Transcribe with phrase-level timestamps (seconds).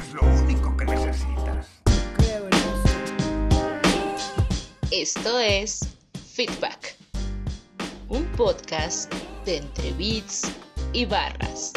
[0.00, 1.66] es lo único que necesitas.
[2.16, 2.88] Creo en eso.
[4.90, 5.80] Esto es
[6.34, 6.96] Feedback,
[8.08, 9.12] un podcast
[9.44, 10.50] de entre beats
[10.94, 11.72] y barras.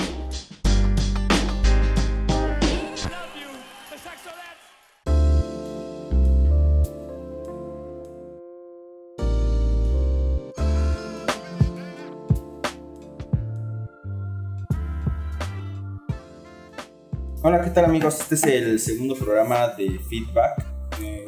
[17.45, 18.21] Hola, ¿qué tal amigos?
[18.21, 20.65] Este es el segundo programa de Feedback,
[21.01, 21.27] eh,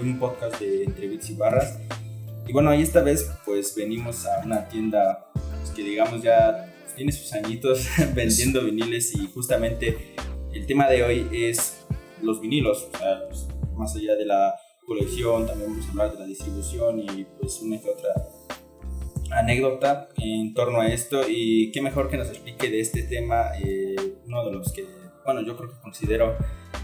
[0.00, 1.80] un podcast de entre bits y barras.
[2.46, 7.10] Y bueno, ahí esta vez pues venimos a una tienda pues, que digamos ya tiene
[7.10, 7.84] sus añitos
[8.14, 10.14] vendiendo viniles y justamente
[10.52, 11.84] el tema de hoy es
[12.22, 14.54] los vinilos, o sea, pues, más allá de la
[14.86, 18.14] colección, también vamos a hablar de la distribución y pues una que otra
[19.32, 23.96] anécdota en torno a esto y qué mejor que nos explique de este tema eh,
[24.26, 26.36] uno de los que bueno, yo creo que considero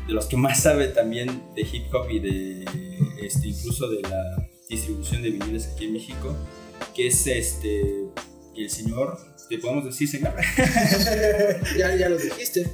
[0.07, 2.65] de los que más sabe también de hip hop y de
[3.23, 6.37] este, incluso de la distribución de viniles aquí en México,
[6.95, 7.83] que es este
[8.57, 9.19] el señor,
[9.49, 10.35] ¿te podemos decir señor?
[11.79, 12.69] ya, ya lo dijiste.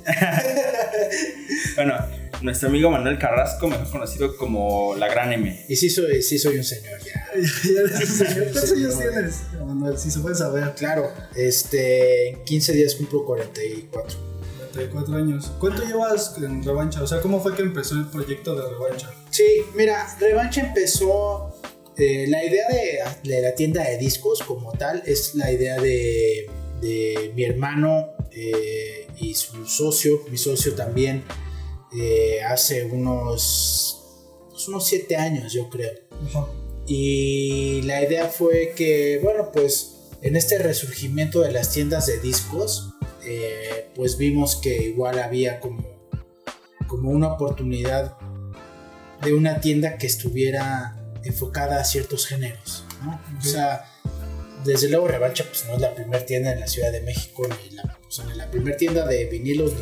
[1.76, 1.94] bueno,
[2.42, 5.66] nuestro amigo Manuel Carrasco, mejor conocido como la Gran M.
[5.68, 7.26] Y sí soy, sí soy un señor ya.
[7.38, 8.44] Ya eres un señor.
[8.52, 9.98] ¿Cuántos años tienes, Manuel?
[9.98, 10.74] Si se puede saber.
[10.74, 14.37] Claro, este, en 15 días cumplo 44.
[14.78, 15.50] 34 años.
[15.58, 17.02] ¿Cuánto llevas en Revancha?
[17.02, 19.10] O sea, ¿cómo fue que empezó el proyecto de Revancha?
[19.30, 21.54] Sí, mira, Revancha empezó.
[21.96, 26.48] eh, la idea de, de la tienda de discos como tal es la idea de,
[26.80, 31.24] de mi hermano eh, y su socio, mi socio también,
[31.98, 33.98] eh, hace unos,
[34.50, 35.90] pues, unos siete años yo creo.
[36.28, 36.46] Ajá.
[36.86, 42.94] Y la idea fue que, bueno, pues en este resurgimiento de las tiendas de discos,
[43.30, 45.84] eh, pues vimos que igual había como,
[46.86, 48.16] como una oportunidad
[49.22, 53.20] de una tienda que estuviera enfocada a ciertos géneros, ¿no?
[53.38, 53.84] O sea,
[54.64, 57.70] desde luego Revancha pues no es la primera tienda en la Ciudad de México, ni
[57.76, 59.72] la, o sea, ni la primera tienda de vinilos,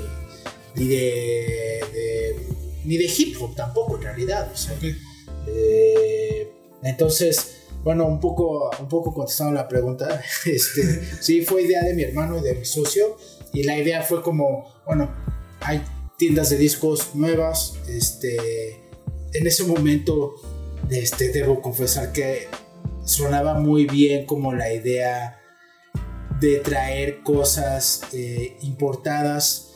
[0.74, 2.36] ni, ni de, de-
[2.84, 4.84] ni de hip hop tampoco en realidad, o sea, Ok.
[5.48, 6.48] eh,
[6.82, 12.02] entonces, bueno, un poco, un poco contestando la pregunta, este, sí, fue idea de mi
[12.02, 13.16] hermano y de mi socio,
[13.56, 15.10] y la idea fue como, bueno,
[15.60, 15.80] hay
[16.18, 18.82] tiendas de discos nuevas, este,
[19.32, 20.34] en ese momento,
[20.90, 22.48] este, debo confesar que
[23.06, 25.40] sonaba muy bien como la idea
[26.38, 29.72] de traer cosas eh, importadas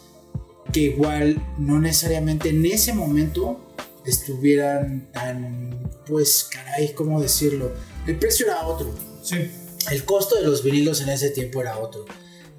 [0.74, 3.66] que igual no necesariamente en ese momento
[4.04, 7.72] estuvieran tan, pues, caray, ¿cómo decirlo?
[8.06, 8.94] El precio era otro.
[9.22, 9.50] Sí.
[9.90, 12.04] El costo de los vinilos en ese tiempo era otro.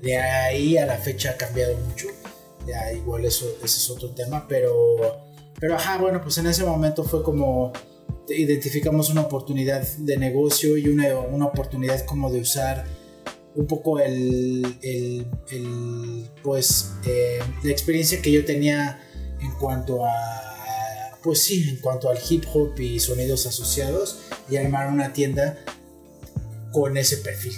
[0.01, 2.07] De ahí a la fecha ha cambiado mucho.
[2.67, 4.97] Ya igual eso, ese es otro tema, pero,
[5.59, 7.71] pero ajá, bueno, pues en ese momento fue como
[8.29, 12.85] identificamos una oportunidad de negocio y una, una oportunidad como de usar
[13.55, 19.01] un poco el, el- el, pues eh, la experiencia que yo tenía
[19.41, 20.11] en cuanto a
[21.23, 24.19] pues sí, en cuanto al hip hop y sonidos asociados
[24.49, 25.57] y armar una tienda
[26.71, 27.53] con ese perfil.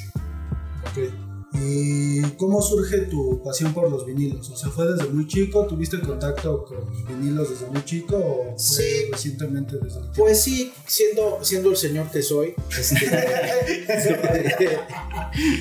[1.55, 4.49] ¿Y cómo surge tu pasión por los vinilos?
[4.49, 5.65] O sea, ¿fue desde muy chico?
[5.67, 6.77] ¿Tuviste contacto con
[7.07, 8.83] vinilos desde muy chico o fue Sí.
[9.11, 13.05] recientemente desde el Pues sí, siendo, siendo el señor que soy, este,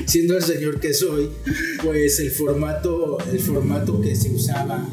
[0.06, 1.30] siendo el señor que soy,
[1.82, 4.86] pues el formato, el formato que se usaba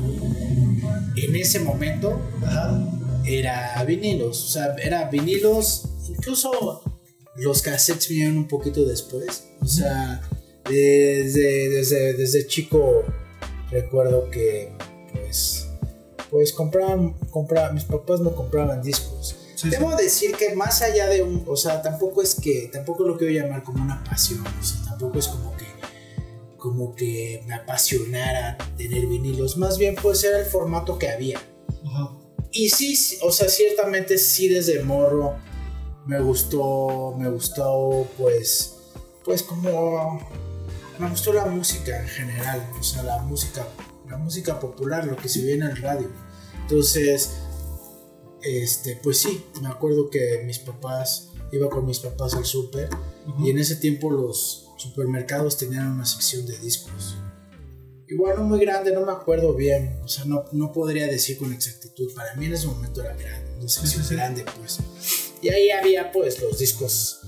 [1.15, 2.79] en ese momento Ajá.
[3.25, 6.81] era vinilos, o sea, era vinilos, incluso
[7.35, 10.21] los cassettes vinieron un poquito después, o sea,
[10.69, 13.03] desde, desde, desde chico
[13.71, 14.71] recuerdo que
[15.13, 15.67] pues,
[16.29, 19.35] pues compraban, compraban, mis papás me compraban discos.
[19.55, 19.69] Sí, sí.
[19.69, 23.33] Debo decir que más allá de un, o sea, tampoco es que, tampoco lo quiero
[23.33, 25.65] llamar como una pasión, o sea, tampoco es como que,
[26.57, 31.39] como que me apasionara tener vinilos, más bien pues era el formato que había.
[31.85, 32.15] Ajá.
[32.51, 35.35] Y sí, o sea, ciertamente sí desde morro
[36.05, 38.75] me gustó, me gustó pues,
[39.23, 40.19] pues como,
[40.99, 43.67] me gustó la música en general, o sea, la música,
[44.07, 46.09] la música popular, lo que se ve en el radio.
[46.61, 47.31] Entonces,
[48.41, 52.89] este, pues sí, me acuerdo que mis papás, iba con mis papás al súper
[53.27, 53.45] Ujú.
[53.45, 57.15] y en ese tiempo los supermercados tenían una sección de discos.
[58.07, 61.53] Igual no muy grande, no me acuerdo bien, o sea, no, no podría decir con
[61.53, 64.15] exactitud, para mí en ese momento era grande, una sección sí, sí.
[64.15, 64.79] grande pues.
[65.41, 67.18] Y ahí había pues los discos,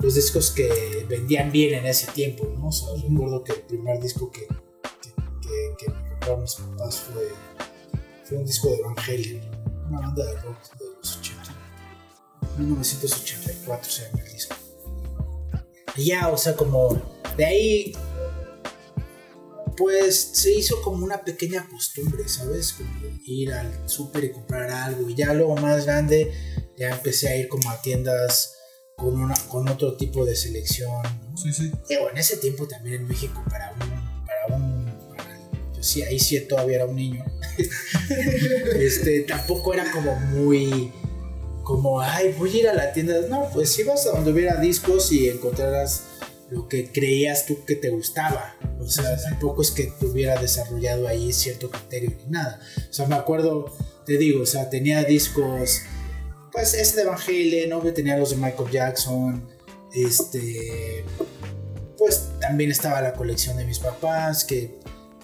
[0.00, 2.68] los discos que vendían bien en ese tiempo, ¿no?
[2.68, 5.10] O sea, recuerdo que el primer disco que, que,
[5.42, 7.28] que- que me compraron mis papás fue,
[8.24, 9.40] fue un disco de Van Halen,
[9.88, 11.54] una banda de rock de los 80.
[12.58, 14.56] 1984 se llama el disco.
[15.96, 17.00] Y ya, o sea, como
[17.36, 17.92] de ahí,
[19.76, 22.72] pues se hizo como una pequeña costumbre, ¿sabes?
[22.74, 22.90] Como
[23.24, 25.08] ir al súper y comprar algo.
[25.08, 26.32] Y ya luego más grande,
[26.76, 28.54] ya empecé a ir como a tiendas
[29.00, 30.90] con, una, con otro tipo de selección.
[31.02, 31.36] ¿no?
[31.36, 31.72] Sí, sí.
[31.88, 33.78] Digo, en ese tiempo también en México para un...
[34.26, 34.84] Para un
[35.16, 35.40] para-
[35.72, 37.24] pues sí, ahí sí todavía era un niño.
[38.78, 40.92] este, tampoco era como muy...
[41.64, 43.14] Como, ay, voy a ir a la tienda.
[43.28, 46.02] No, pues ibas a donde hubiera discos y encontraras
[46.50, 48.56] lo que creías tú que te gustaba.
[48.80, 52.60] O sea, tampoco es que tuviera desarrollado ahí cierto criterio ni nada.
[52.88, 53.72] O sea, me acuerdo,
[54.04, 55.82] te digo, o sea, tenía discos,
[56.52, 59.48] pues ese de Van Halen, obvio tenía los de Michael Jackson,
[59.92, 61.04] este,
[61.96, 64.78] pues también estaba la colección de mis papás, que,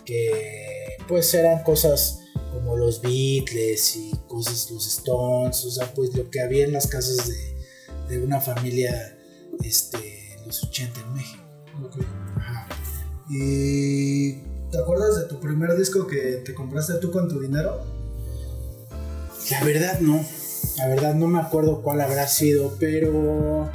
[0.05, 2.21] que pues eran cosas
[2.53, 6.87] como los Beatles y cosas, los Stones, o sea, pues lo que había en las
[6.87, 7.57] casas de,
[8.09, 9.19] de una familia,
[9.63, 11.43] este, en los 80 en México.
[12.37, 12.69] Ajá.
[13.29, 14.35] ¿Y
[14.71, 17.85] te acuerdas de tu primer disco que te compraste tú con tu dinero?
[19.51, 20.25] La verdad no.
[20.77, 23.71] La verdad no me acuerdo cuál habrá sido, pero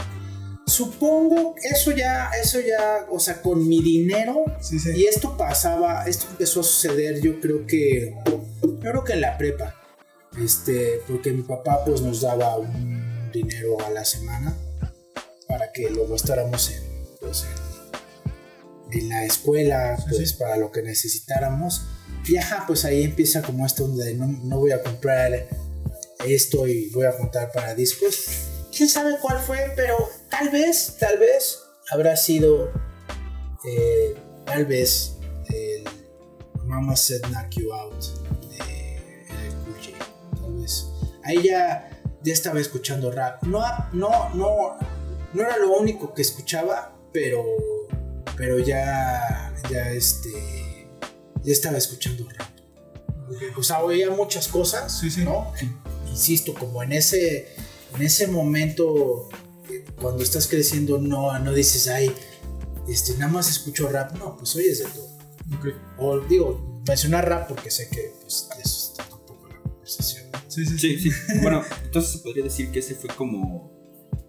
[0.68, 4.46] supongo eso ya, eso ya, o sea, con mi dinero.
[4.62, 4.92] Sí, sí.
[4.96, 8.16] Y esto pasaba, esto empezó a suceder, yo creo que,
[8.62, 9.76] yo creo que en la prepa,
[10.40, 14.56] este, porque mi papá pues nos daba un dinero a la semana
[15.48, 16.84] para que lo gastáramos en,
[17.20, 17.46] pues,
[18.92, 21.82] en, en la escuela, Sí, pues para lo que necesitáramos.
[22.28, 25.48] Y ajá, pues ahí empieza como esto donde no, no voy a comprar
[26.26, 28.26] esto y voy a juntar para discos.
[28.76, 31.60] Quién sabe cuál fue, pero tal vez, tal vez
[31.92, 32.72] habrá sido,
[33.66, 34.16] eh,
[34.46, 35.18] tal vez
[35.50, 35.84] el
[36.64, 38.04] Mama Said Knock You Out
[38.50, 39.00] de
[39.66, 40.88] Cool tal vez.
[41.24, 41.90] Ahí ya,
[42.24, 43.44] ya estaba escuchando rap.
[43.44, 44.78] No, no, no,
[45.34, 47.44] no era lo único que escuchaba, pero,
[48.38, 50.88] pero ya, ya este,
[51.44, 52.48] ya estaba escuchando rap.
[53.58, 55.24] O sea, oía muchas cosas, Sí, sí.
[55.24, 55.52] ¿no?
[56.12, 57.48] Insisto, como en ese,
[57.96, 59.30] en ese momento,
[59.70, 62.12] eh, cuando estás creciendo, no, no dices, ay,
[62.88, 64.18] este, nada más escucho rap.
[64.18, 65.08] No, pues oyes de todo.
[65.58, 65.68] Ok.
[65.98, 69.62] O digo, mencionar rap porque sé que pues, de eso se trata un poco la
[69.62, 70.26] conversación.
[70.48, 71.10] Sí, sí, Sí, sí.
[71.42, 73.72] Bueno, entonces se podría decir que ese fue como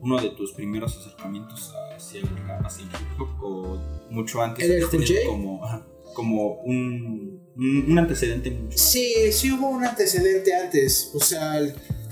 [0.01, 3.77] uno de tus primeros acercamientos hacia el rap, hacia el hip hop, o
[4.11, 5.31] mucho antes ¿LL habías Cool tenido J?
[5.31, 8.79] como, como un, un, antecedente mucho.
[8.79, 11.11] Sí, sí hubo un antecedente antes.
[11.15, 11.61] O sea,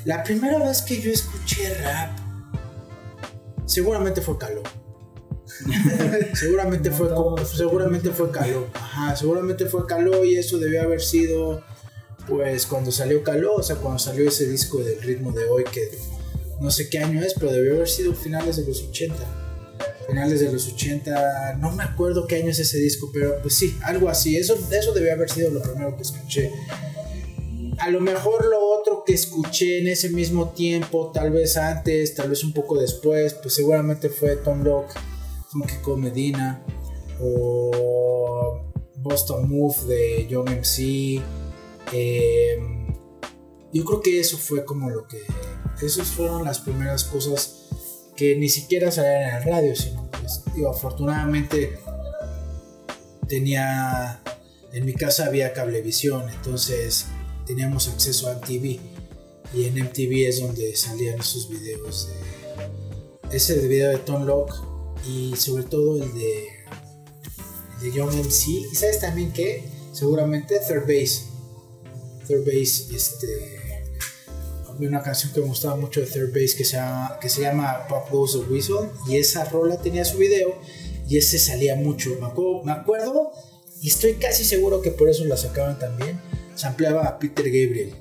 [0.04, 2.18] la primera vez que yo escuché rap,
[3.66, 4.62] seguramente fue Caló.
[6.34, 8.68] seguramente fue no, seguramente fue Caló.
[8.74, 11.62] Ajá, seguramente fue Caló y eso debió haber sido
[12.28, 15.90] pues cuando salió Caló, o sea, cuando salió ese disco del ritmo de hoy que
[16.60, 19.39] no sé qué año es, pero debió haber sido finales de los 80.
[20.06, 23.76] Finales de los 80, no me acuerdo qué año es ese disco, pero pues sí,
[23.82, 24.36] algo así.
[24.36, 26.50] Eso, eso debió haber sido lo primero que escuché.
[27.78, 32.28] A lo mejor lo otro que escuché en ese mismo tiempo, tal vez antes, tal
[32.28, 34.92] vez un poco después, pues seguramente fue Tom Locke,
[35.50, 36.62] Funky Medina,
[37.20, 38.60] o
[38.96, 41.22] Boston Move de Young MC.
[41.92, 42.58] eh,
[43.72, 45.22] yo creo que eso fue como lo que.
[45.80, 47.59] Esas fueron las primeras cosas
[48.20, 51.78] que ni siquiera salían en el radio, sino pues, digo, afortunadamente
[53.26, 54.22] tenía.
[54.74, 57.06] En mi casa había cablevisión, entonces
[57.46, 58.78] teníamos acceso a MTV.
[59.54, 63.36] Y en MTV es donde salían esos videos de.
[63.36, 64.54] Ese video de Tom Locke
[65.08, 66.48] y sobre todo el de.
[67.76, 68.48] El de Young MC.
[68.70, 69.64] ¿Y sabes también qué?
[69.94, 71.22] Seguramente Third Base.
[72.28, 73.59] Third Base, este.
[74.86, 77.86] Una canción que me gustaba mucho de Third Base que se llama, que se llama
[77.88, 78.88] Pop Goes the Whistle.
[79.06, 80.54] Y esa rola tenía su video.
[81.08, 82.16] Y ese salía mucho.
[82.20, 82.72] Me acuerdo, me
[83.82, 86.20] y estoy casi seguro que por eso la sacaban también.
[86.54, 87.94] Se ampliaba a Peter Gabriel,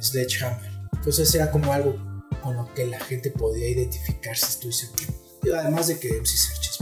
[0.00, 0.70] Sledgehammer.
[0.92, 1.96] Entonces era como algo
[2.42, 5.04] con lo que la gente podía identificarse, estoy seguro.
[5.56, 6.78] Además de que MC Searches.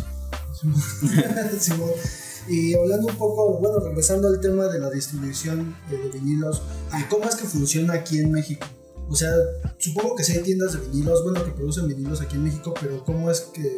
[1.61, 1.91] Simón.
[2.49, 6.63] Y hablando un poco, bueno, regresando al tema de la distribución de, de vinilos,
[6.99, 8.67] ¿y ¿cómo es que funciona aquí en México?
[9.09, 9.31] O sea,
[9.79, 13.03] supongo que sí hay tiendas de vinilos, bueno, que producen vinilos aquí en México, pero
[13.05, 13.75] ¿cómo es que,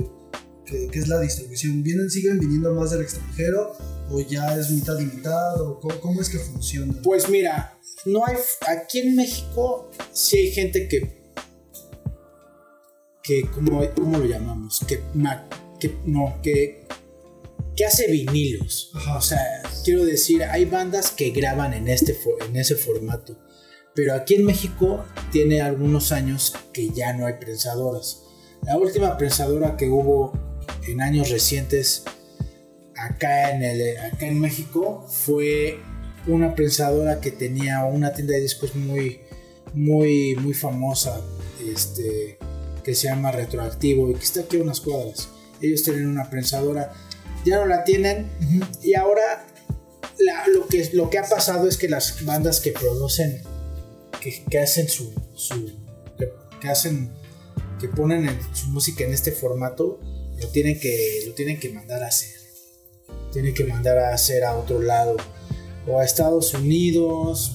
[0.67, 1.83] que- que es la distribución?
[1.83, 3.73] ¿Vienen, siguen viniendo más del extranjero
[4.11, 5.61] o ya es mitad y mitad?
[5.61, 6.95] ¿O cómo, cómo es que funciona?
[7.05, 8.37] Pues mira, no hay.
[8.67, 11.21] Aquí en México sí hay gente que.
[13.23, 14.81] que ¿cómo, cómo lo llamamos?
[14.87, 15.01] Que,
[15.79, 16.87] que no, que.
[17.77, 18.91] que hace vinilos.
[18.95, 19.19] Ajá.
[19.19, 19.39] O sea,
[19.85, 22.19] quiero decir, hay bandas que graban en, este,
[22.49, 23.39] en ese formato.
[23.95, 28.23] Pero aquí en México tiene algunos años que ya no hay prensadoras.
[28.63, 30.33] La última prensadora que hubo
[30.87, 32.05] en años recientes
[32.97, 35.79] acá en, el, acá en México fue
[36.27, 39.21] una prensadora que tenía una tienda de discos muy,
[39.73, 41.21] muy, muy famosa,
[41.67, 42.39] este,
[42.85, 45.29] que se llama Retroactivo y que está aquí a unas cuadras.
[45.61, 46.93] Ellos tienen una prensadora,
[47.45, 48.31] ya no la tienen
[48.83, 49.47] y ahora
[50.53, 53.43] lo, que, lo que ha pasado es que las bandas que producen,
[54.51, 55.13] que, hacen su,
[56.61, 57.11] que, hacen,
[57.79, 60.01] que ponen su música en este formato,
[60.41, 62.39] lo tienen que, lo tienen que mandar a hacer.
[63.33, 65.17] Tienen que mandar a hacer a otro lado
[65.87, 67.53] o a Estados Unidos,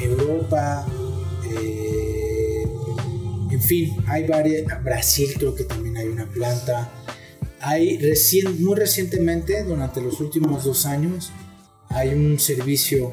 [0.00, 0.86] Europa,
[1.50, 2.66] eh,
[3.50, 6.92] en fin, hay varias, Brasil creo que también hay una planta.
[7.60, 11.32] Hay recién, muy recientemente, durante los últimos dos años,
[11.88, 13.12] hay un servicio,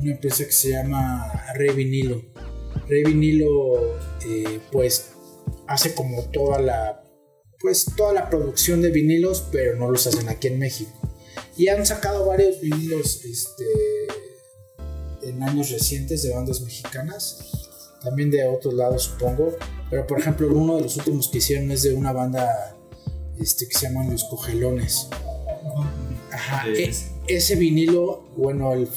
[0.00, 2.22] una empresa que se llama Rey Vinilo.
[2.88, 5.12] Rey Vinilo, eh, pues,
[5.66, 7.04] hace como toda la,
[7.60, 10.92] pues, toda la producción de vinilos, pero no los hacen aquí en México.
[11.56, 13.64] Y han sacado varios vinilos este,
[15.22, 17.46] en años recientes de bandas mexicanas.
[18.02, 19.56] También de otros lados, supongo.
[19.90, 22.76] Pero por ejemplo, uno de los últimos que hicieron es de una banda
[23.38, 25.08] este, que se llaman Los Cogelones.
[26.30, 26.64] Ajá,
[27.26, 28.88] ese vinilo, bueno, el,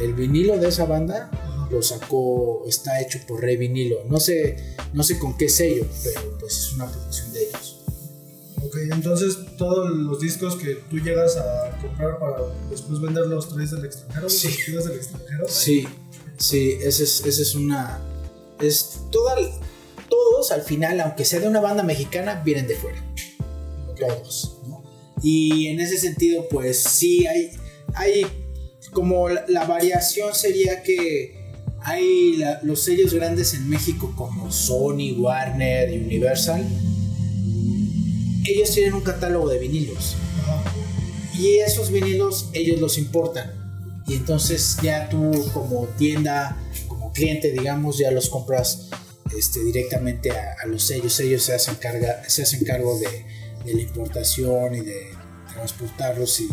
[0.00, 1.30] el, vinilo de esa banda
[1.70, 3.98] lo sacó, está hecho por Rey Vinilo.
[4.08, 7.76] No sé, no sé con qué sello, pero pues es una producción de ellos.
[8.62, 13.84] Ok, entonces todos los discos que tú llegas a comprar para después venderlos traes del
[13.84, 14.72] extranjero, sí.
[14.72, 15.48] los del extranjero.
[15.48, 15.88] Sí,
[16.36, 18.00] sí, esa es, es una.
[18.60, 19.36] Es toda,
[20.08, 23.02] todos al final, aunque sea de una banda mexicana, vienen de fuera.
[23.98, 24.59] Todos, ¿no?
[25.22, 27.50] Y en ese sentido, pues sí hay.
[27.94, 28.26] hay
[28.92, 31.34] como la, variación sería que
[31.82, 36.66] hay los sellos grandes en México como Sony, Warner, Universal
[38.46, 40.16] ellos tienen un catálogo de vinilos.
[41.38, 43.52] Y esos vinilos ellos los importan.
[44.06, 46.56] Y entonces ya tú como tienda,
[46.88, 48.88] como cliente, digamos, ya los compras
[49.36, 51.18] este, directamente a, los sellos.
[51.20, 53.26] Ellos se hacen, carga, se hacen cargo de,
[53.64, 55.08] la importación y de
[55.52, 56.48] transportarlos y,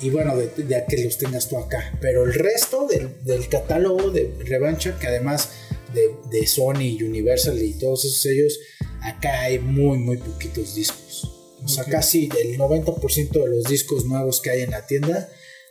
[0.00, 0.50] y bueno, de,
[0.88, 1.96] que los tengas tú acá.
[2.00, 5.50] Pero el resto del, catálogo de revancha, que además
[5.94, 8.58] de, de Sony, Universal y todos esos sellos,
[9.02, 11.32] acá hay muy, muy poquitos discos.
[11.64, 15.28] O sea, casi el 90% de los discos nuevos que hay en la tienda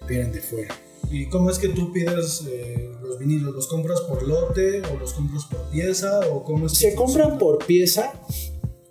[0.08, 0.76] vienen de fuera.
[1.10, 3.54] ¿Y cómo es que tú pides eh, los vinilos?
[3.54, 6.20] ¿Los compras por lote o los compras por pieza?
[6.32, 8.14] ¿O cómo Se compran por pieza.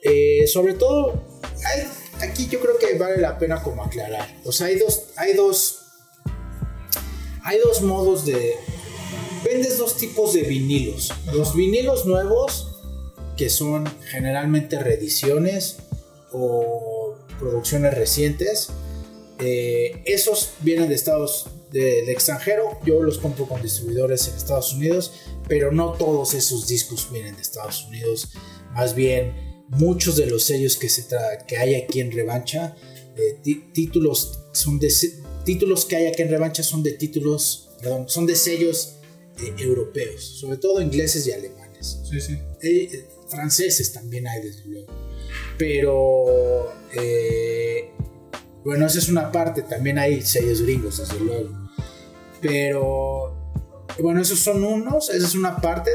[0.04, 1.24] Eh, sobre todo,
[2.20, 4.36] aquí yo creo que vale la pena como aclarar.
[4.44, 5.78] O sea, hay dos, hay dos,
[7.42, 8.54] hay dos modos de...
[9.44, 11.12] Vendes dos tipos de vinilos.
[11.32, 12.70] Los vinilos nuevos
[13.36, 15.78] que son generalmente reediciones
[16.32, 18.70] o producciones recientes.
[19.38, 22.78] Eh, esos vienen de Estados del extranjero.
[22.86, 25.12] Yo los compro con distribuidores en Estados Unidos,
[25.48, 28.30] pero no todos esos discos vienen de Estados Unidos.
[28.72, 31.06] Más bien, muchos de los sellos que, se
[31.46, 32.76] que hay aquí en Revancha,
[33.16, 33.38] eh,
[33.72, 34.92] títulos son de
[35.44, 38.96] títulos que hay aquí en Revancha son de títulos, perdón, son de sellos
[39.40, 42.00] eh, europeos, sobre todo ingleses y alemanes.
[42.08, 42.38] Sí, sí
[43.34, 44.92] franceses también hay, desde luego.
[45.58, 47.90] Pero, eh,
[48.64, 51.50] bueno, esa es una parte, también hay sellos gringos, desde luego.
[52.40, 53.52] Pero,
[53.98, 55.90] bueno, esos son unos, esa es una parte.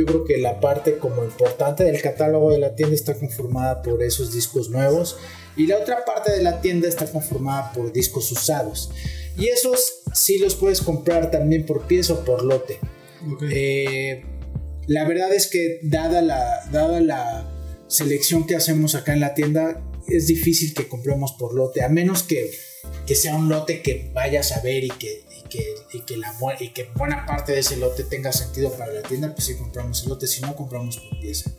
[0.00, 4.02] Yo creo que la parte como importante del catálogo de la tienda está conformada por
[4.02, 5.18] esos discos nuevos
[5.58, 8.90] y la otra parte de la tienda está conformada por discos usados.
[9.36, 12.78] Y esos sí los puedes comprar también por pieza o por lote.
[13.52, 14.24] Eh,
[14.86, 17.46] la verdad es que dada la, dada la
[17.86, 22.22] selección que hacemos acá en la tienda, es difícil que compremos por lote, a menos
[22.22, 22.50] que,
[23.06, 26.70] que sea un lote que vayas a ver y que, que, y que, la, y
[26.70, 30.08] que buena parte de ese lote tenga sentido para la tienda, pues sí compramos el
[30.08, 31.50] lote, si no compramos por pieza.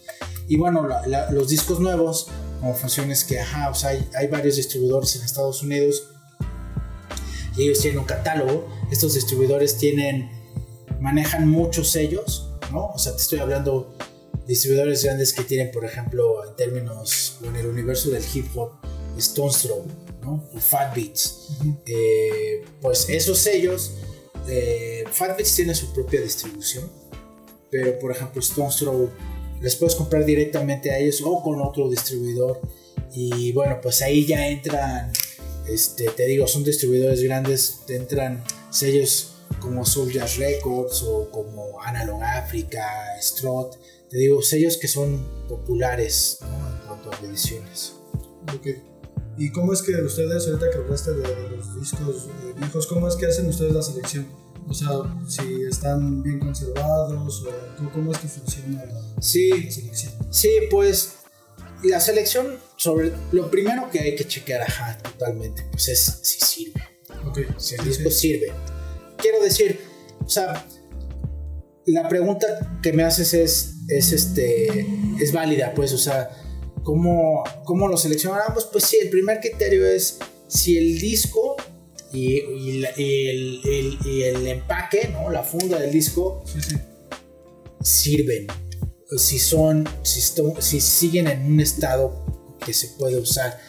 [0.47, 0.87] Y bueno,
[1.31, 2.27] los discos nuevos,
[2.59, 6.07] como funciones que, ajá, o sea, hay, hay varios distribuidores en Estados Unidos
[7.55, 10.31] y ellos tienen un catálogo, estos distribuidores tienen,
[10.99, 13.95] manejan muchos sellos, o sea, te estoy hablando
[14.47, 18.71] distribuidores grandes que tienen, por ejemplo, en términos, en el universo del hip hop,
[19.17, 19.85] Stones Throw,
[20.21, 20.49] ¿no?
[20.59, 21.49] Fat Beats.
[21.85, 23.93] Eh, pues esos sellos,
[24.47, 26.89] eh, Fat Beats tiene su propia distribución,
[27.69, 29.09] pero por ejemplo, Stones Throw
[29.61, 32.59] les puedes comprar directamente a ellos o con otro distribuidor.
[33.13, 35.11] Y bueno, pues ahí ya entran,
[35.67, 41.81] este, te digo, son distribuidores grandes, te entran sellos como Soul Jazz Records o como
[41.81, 42.89] Analog Africa,
[43.21, 43.75] Strut,
[44.09, 47.93] te digo, sellos que son populares en cuanto a ediciones.
[49.43, 53.07] ¿Y cómo es que ustedes, ahorita que hablaste de, de los discos eh, viejos, cómo
[53.07, 54.27] es que hacen ustedes la selección?
[54.67, 54.89] O sea,
[55.27, 60.13] si están bien conservados o cómo- es que funciona la, Sí, la selección.
[60.29, 61.13] Sí, pues
[61.83, 66.81] la selección sobre lo primero que hay que chequear, ajá, totalmente, pues es si sirve.
[67.27, 67.39] Ok.
[67.57, 68.15] Si el disco sí.
[68.19, 68.53] sirve.
[69.17, 69.79] Quiero decir,
[70.23, 70.65] o sea,
[71.87, 74.85] la pregunta que me haces es, es este,
[75.19, 76.29] es válida, pues, o sea,
[76.83, 78.65] ¿cómo, cómo lo seleccionamos?
[78.71, 81.55] Pues sí, el primer criterio es si el disco
[82.13, 85.29] y, y la- y el, el- y el empaque, ¿no?
[85.29, 86.75] La funda del disco Sí, sí.
[87.81, 88.47] sirven,
[89.17, 90.21] si son, si,
[90.61, 92.25] si siguen en un estado
[92.65, 93.59] que se puede usar.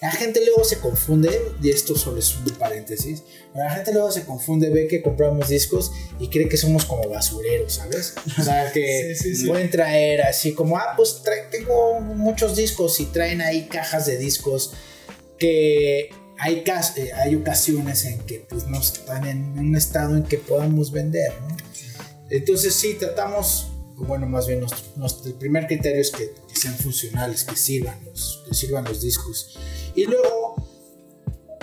[0.00, 1.30] La gente luego se confunde,
[1.62, 3.22] y esto solo es un paréntesis,
[3.54, 7.74] la gente luego se confunde, ve que compramos discos y cree que somos como basureros,
[7.74, 8.14] ¿sabes?
[8.38, 9.46] O sea, que Sí, sí, sí.
[9.46, 14.72] pueden traer así como, ah, pues tengo muchos discos y traen ahí cajas de discos
[15.38, 16.64] que hay,
[16.96, 21.32] eh, hay ocasiones en que pues no están en un estado en que podamos vender,
[21.42, 21.56] ¿no?
[22.30, 26.74] Entonces sí, tratamos, bueno, más bien nuestro, nuestro- el primer criterio es que, que sean
[26.78, 29.58] funcionales, que sirvan, los, que sirvan los discos.
[29.94, 30.56] Y luego,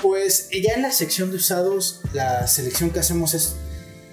[0.02, 3.56] pues ya en la sección de usados, la selección que hacemos es,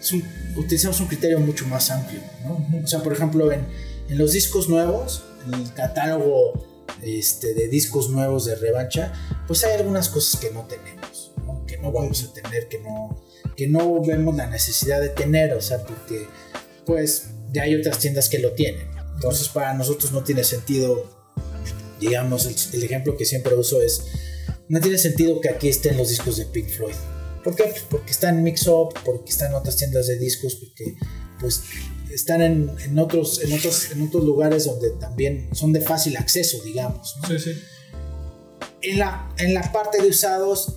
[0.00, 0.24] es un-
[0.56, 2.64] utilizamos un criterio mucho más amplio, ¿no?
[2.82, 3.66] O sea, por ejemplo, en,
[4.08, 6.66] en los discos nuevos, en el catálogo
[7.02, 9.12] este, de discos nuevos de revancha,
[9.46, 11.64] pues hay algunas cosas que no tenemos, ¿no?
[11.66, 13.22] que no vamos a tener, que no,
[13.56, 16.26] que no vemos la necesidad de tener, o sea, porque
[16.86, 18.88] pues ya hay otras tiendas que lo tienen.
[19.14, 21.10] Entonces para nosotros no tiene sentido,
[22.06, 24.04] digamos, el, el ejemplo que siempre uso es,
[24.68, 26.94] no tiene sentido que aquí estén los discos de Pink Floyd.
[27.42, 27.64] ¿Por qué?
[27.64, 30.96] Pues porque están en Mix Up, porque están en otras tiendas de discos, porque
[31.38, 31.62] pues
[32.10, 36.62] están en, en otros, en, otros, en otros lugares donde también son de fácil acceso,
[36.62, 37.16] digamos.
[37.20, 37.28] ¿no?
[37.28, 37.52] Sí, sí.
[38.82, 40.74] en la, en la parte de usados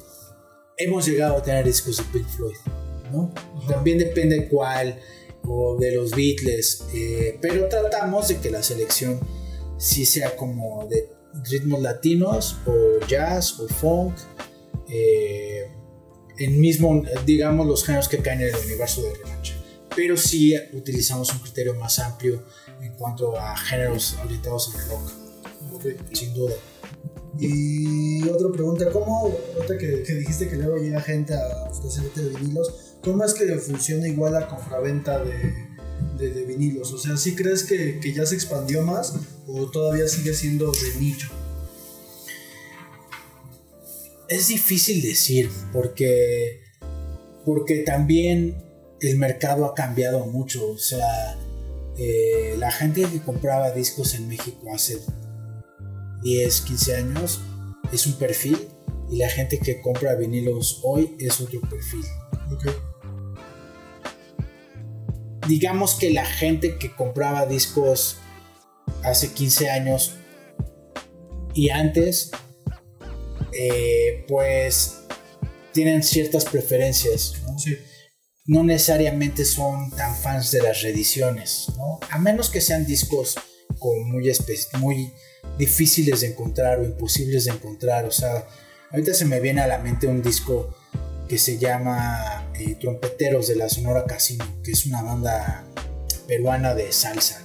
[0.77, 2.57] hemos llegado a tener discos de Pink Floyd,
[3.11, 3.33] ¿no?
[3.67, 4.99] También depende cuál,
[5.43, 9.19] o de los Beatles, eh, pero tratamos de que la selección
[9.77, 14.15] sí sea como de ritmos latinos, o jazz, o funk,
[14.89, 15.71] eh,
[16.39, 19.55] en mismo, digamos, los géneros que caen en el universo de revancha.
[19.95, 22.43] Pero sí utilizamos un criterio más amplio
[22.81, 25.11] en cuanto a géneros orientados al rock,
[25.73, 25.85] Ok.
[26.13, 26.53] sin duda.
[27.39, 32.95] Y otra pregunta, ¿cómo, ahorita que, que dijiste que luego llega gente a ofrecerte vinilos,
[33.03, 35.66] ¿cómo es que funciona igual la compraventa de,
[36.17, 36.93] de, de vinilos?
[36.93, 39.13] O sea, ¿sí crees que, que ya se expandió más
[39.47, 41.29] o todavía sigue siendo de nicho?
[44.29, 46.61] Es difícil decir porque,
[47.45, 48.63] porque también
[48.99, 50.69] el mercado ha cambiado mucho.
[50.69, 51.37] O sea,
[51.97, 54.99] eh, la gente que compraba discos en México hace
[56.23, 57.41] 10, 15 años
[57.91, 58.57] es un perfil
[59.09, 62.03] y la gente que compra vinilos hoy es otro perfil.
[65.47, 68.17] Digamos que la gente que compraba discos
[69.03, 70.15] hace 15 años
[71.53, 72.31] y antes,
[73.53, 74.99] eh, pues
[75.73, 77.35] tienen ciertas preferencias.
[77.45, 77.57] ¿no?
[77.57, 77.77] Sí.
[78.45, 81.99] no necesariamente son tan fans de las reediciones, ¿no?
[82.09, 83.35] A menos que sean discos
[83.79, 84.31] como muy,
[84.79, 85.13] muy
[85.57, 88.05] difíciles de encontrar o imposibles de encontrar.
[88.05, 88.47] O sea,
[88.91, 90.75] ahorita se me viene a la mente un disco
[91.27, 95.65] que se llama eh, Trompeteros de la Sonora Casino, que es una banda
[96.27, 97.41] peruana de salsa.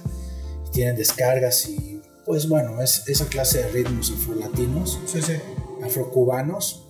[0.71, 5.33] Tienen descargas y, pues bueno, es esa clase de ritmos afrolatinos Sí, sí.
[5.83, 6.87] afrocubanos.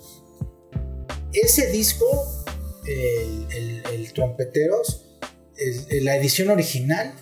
[1.34, 2.06] Ese disco,
[2.86, 5.06] el, el- el Trompeteros,
[5.58, 7.14] el- el- la edición original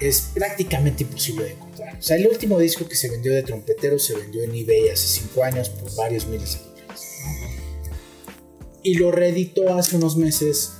[0.00, 1.96] es prácticamente imposible de encontrar.
[1.96, 5.06] O sea, el último disco que se vendió de Trompeteros se vendió en eBay hace
[5.06, 7.02] 5 años por varios miles de dólares.
[8.82, 10.72] Y lo reeditó hace unos meses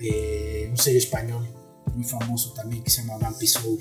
[0.00, 1.48] eh, un sello español
[1.94, 3.78] muy famoso también que se llama Vampy Soul.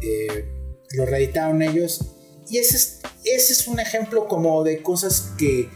[0.00, 0.48] Eh,
[0.90, 2.00] lo reeditaron ellos
[2.48, 5.68] y ese es, ese es un ejemplo como de cosas que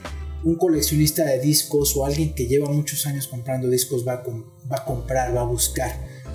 [0.42, 4.25] un coleccionista de discos o alguien que lleva muchos años comprando discos va a,
[4.71, 5.95] va a comprar, va a buscar.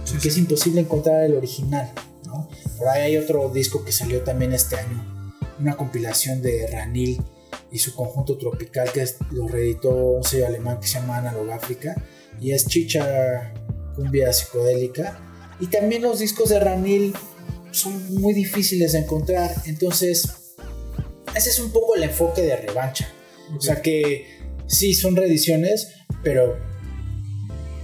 [0.09, 1.91] Porque es imposible encontrar el original.
[2.25, 2.47] ¿no?
[2.77, 7.21] Por ahí hay otro disco que salió también este año, una compilación de Ranil
[7.71, 11.51] y su conjunto tropical que es- lo reeditó un sello alemán que se llama Analog
[11.51, 11.95] África
[12.39, 13.53] y es chicha
[13.95, 15.19] cumbia psicodélica.
[15.59, 17.13] Y también los discos de Ranil
[17.71, 19.51] son muy difíciles de encontrar.
[19.65, 20.55] Entonces,
[21.35, 23.07] ese es un poco el enfoque de revancha.
[23.57, 24.25] O sea que
[24.67, 25.89] sí son reediciones,
[26.23, 26.57] pero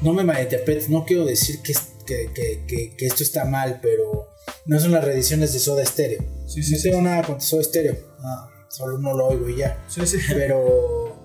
[0.02, 1.74] no me malinterpretes, no quiero decir que,
[2.06, 2.32] que,
[2.68, 4.28] que- que- esto está mal, pero
[4.66, 6.22] no son las reediciones de Soda Stereo.
[6.48, 6.84] Sí, no sí, sí.
[6.90, 9.84] tengo nada contra Soda Stereo, ah, solo no lo oigo y ya.
[9.88, 10.18] Sí, sí.
[10.30, 11.16] Pero,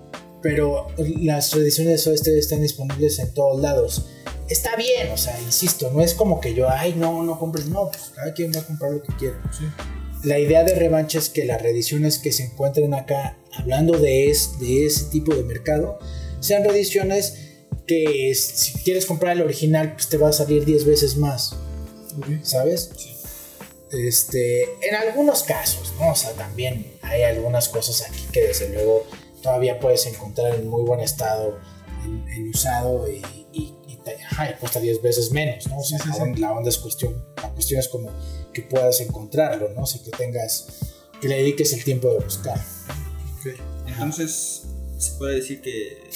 [0.41, 0.87] pero
[1.19, 4.05] las Soda Stereo están disponibles en todos lados.
[4.47, 7.89] Está bien, o sea, insisto, no es como que yo, ay, no, no compres, no,
[7.89, 9.41] pues cada quien va a comprar lo que quiera.
[9.51, 9.65] Sí.
[10.23, 14.57] La idea de revancha es que las reediciones que se encuentren acá, hablando de, es,
[14.59, 15.99] de ese tipo de mercado,
[16.39, 17.33] sean reediciones
[17.85, 21.57] que si quieres comprar el original, pues te va a salir 10 veces más.
[22.43, 22.91] ¿sabes?
[23.91, 26.11] Este, en algunos casos, ¿no?
[26.11, 29.05] O sea, también hay algunas cosas aquí que desde luego
[29.41, 31.57] todavía puedes encontrar en muy buen estado,
[32.05, 33.21] en, en usado y,
[33.51, 35.79] y, y te- ajá, y cuesta 10 veces menos, ¿no?
[35.79, 36.41] O sea, Sí, sí, la, sí.
[36.41, 38.11] la onda es cuestión, la cuestión es como
[38.53, 39.81] que puedas encontrarlo, ¿no?
[39.81, 40.67] O sea, que tengas,
[41.21, 42.59] que le dediques el tiempo de buscar.
[43.39, 43.59] Ok.
[43.87, 44.63] Entonces,
[44.97, 46.09] se puede decir que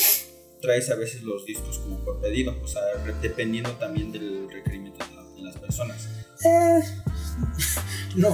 [0.61, 2.81] traes a veces los discos como por pedido, o sea,
[3.21, 6.07] dependiendo también del requerimiento de, la- de las personas.
[6.45, 6.79] Eh,
[8.15, 8.29] no,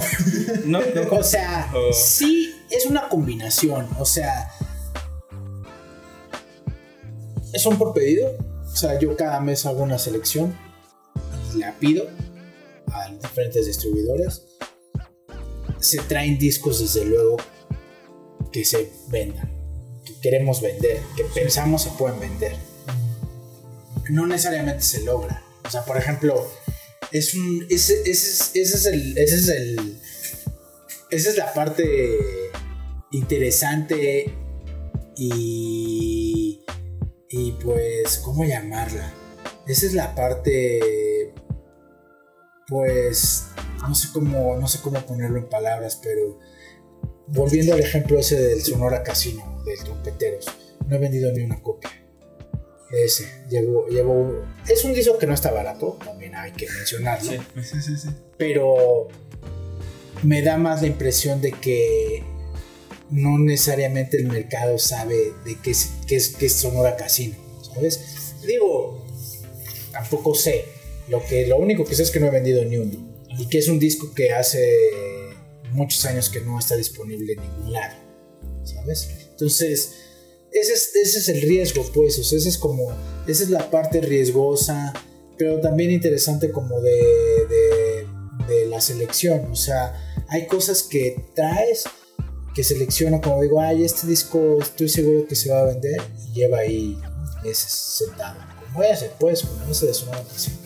[0.66, 1.92] No, no, O sea, Oh.
[1.92, 3.88] sí es una combinación.
[3.98, 4.50] O sea,
[7.58, 8.36] son por pedido.
[8.72, 10.56] O sea, yo cada mes hago una selección
[11.54, 12.06] y la pido
[12.92, 14.46] a diferentes distribuidores.
[15.80, 17.36] Se traen discos, desde luego,
[18.52, 19.50] que se vendan,
[20.04, 22.54] que queremos vender, que pensamos se pueden vender.
[24.10, 25.42] No necesariamente se logra.
[25.64, 26.46] O sea, por ejemplo,
[27.12, 27.66] es un.
[27.68, 29.18] Ese, ese es, ese es el.
[29.18, 29.98] Ese es el.
[31.10, 32.20] Esa es la parte
[33.12, 34.32] interesante
[35.16, 36.64] y.
[37.28, 39.12] Y pues, ¿cómo llamarla?
[39.66, 41.32] Esa es la parte.
[42.68, 43.46] Pues.
[43.88, 44.56] No sé cómo.
[44.56, 46.38] No sé cómo ponerlo en palabras, pero.
[47.28, 50.46] Volviendo al ejemplo ese del Sonora Casino, del Trompeteros.
[50.88, 51.90] No he vendido ni una copia.
[52.92, 53.44] Ese.
[53.48, 54.44] Llevo, llevo.
[54.66, 57.38] Es un disco que no está barato, también hay que mencionarlo Sí.
[57.62, 58.08] Sí, sí, sí.
[58.36, 59.08] pero
[60.22, 62.22] me da más la impresión de que
[63.10, 68.34] no necesariamente el mercado sabe de qué es, qué es, qué es Sonora Casino, ¿sabes?
[68.46, 69.06] Digo,
[69.92, 70.64] tampoco sé.
[71.08, 73.10] Lo, que, lo único que sé es que no he vendido ni uno.
[73.36, 74.62] Y que es un disco que hace
[75.72, 77.96] muchos años que no está disponible en ningún lado,
[78.64, 79.10] ¿sabes?
[79.30, 79.94] Entonces,
[80.52, 82.90] ese es, ese es el riesgo, pues, o sea, ese es como,
[83.26, 84.92] esa es la parte riesgosa,
[85.38, 87.46] pero también interesante como de,
[88.48, 89.94] de, la selección, o sea,
[90.28, 91.84] hay cosas que traes,
[92.54, 96.32] que selecciona, como digo, ay, este disco estoy seguro que se va a vender, y
[96.34, 96.98] lleva ahí
[97.44, 100.56] meses sentado, como ese, pues, como ese de Sonora Casino.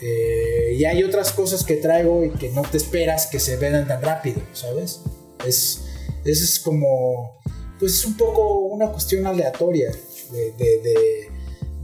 [0.00, 3.86] Eh, y hay otras cosas que traigo y que no te esperas que se vendan
[3.86, 5.00] tan rápido, ¿sabes?
[5.46, 5.82] Es,
[6.24, 7.38] es como,
[7.78, 9.90] pues es un poco una cuestión aleatoria
[10.30, 11.30] de, de,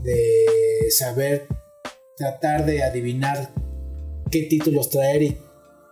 [0.03, 1.47] de, saber
[2.15, 3.51] tratar de adivinar
[4.29, 5.37] qué títulos traer y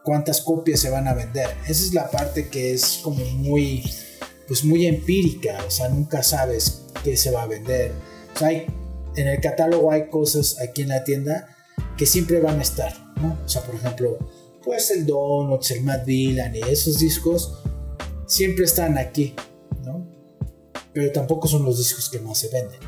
[0.03, 1.49] cuántas copias se van a vender.
[1.63, 3.83] Esa es la parte que es como muy,
[4.47, 7.91] pues muy empírica, o sea, nunca sabes qué se va a vender.
[8.41, 8.67] Hay,
[9.15, 11.47] en el catálogo hay cosas aquí en la tienda
[11.97, 13.39] que siempre van a estar, ¿no?
[13.43, 14.17] O sea, por ejemplo,
[14.63, 17.59] pues el Donuts, el Mad Villain y esos discos
[18.27, 19.35] siempre están aquí.
[20.93, 22.79] Pero tampoco son los discos que más se venden.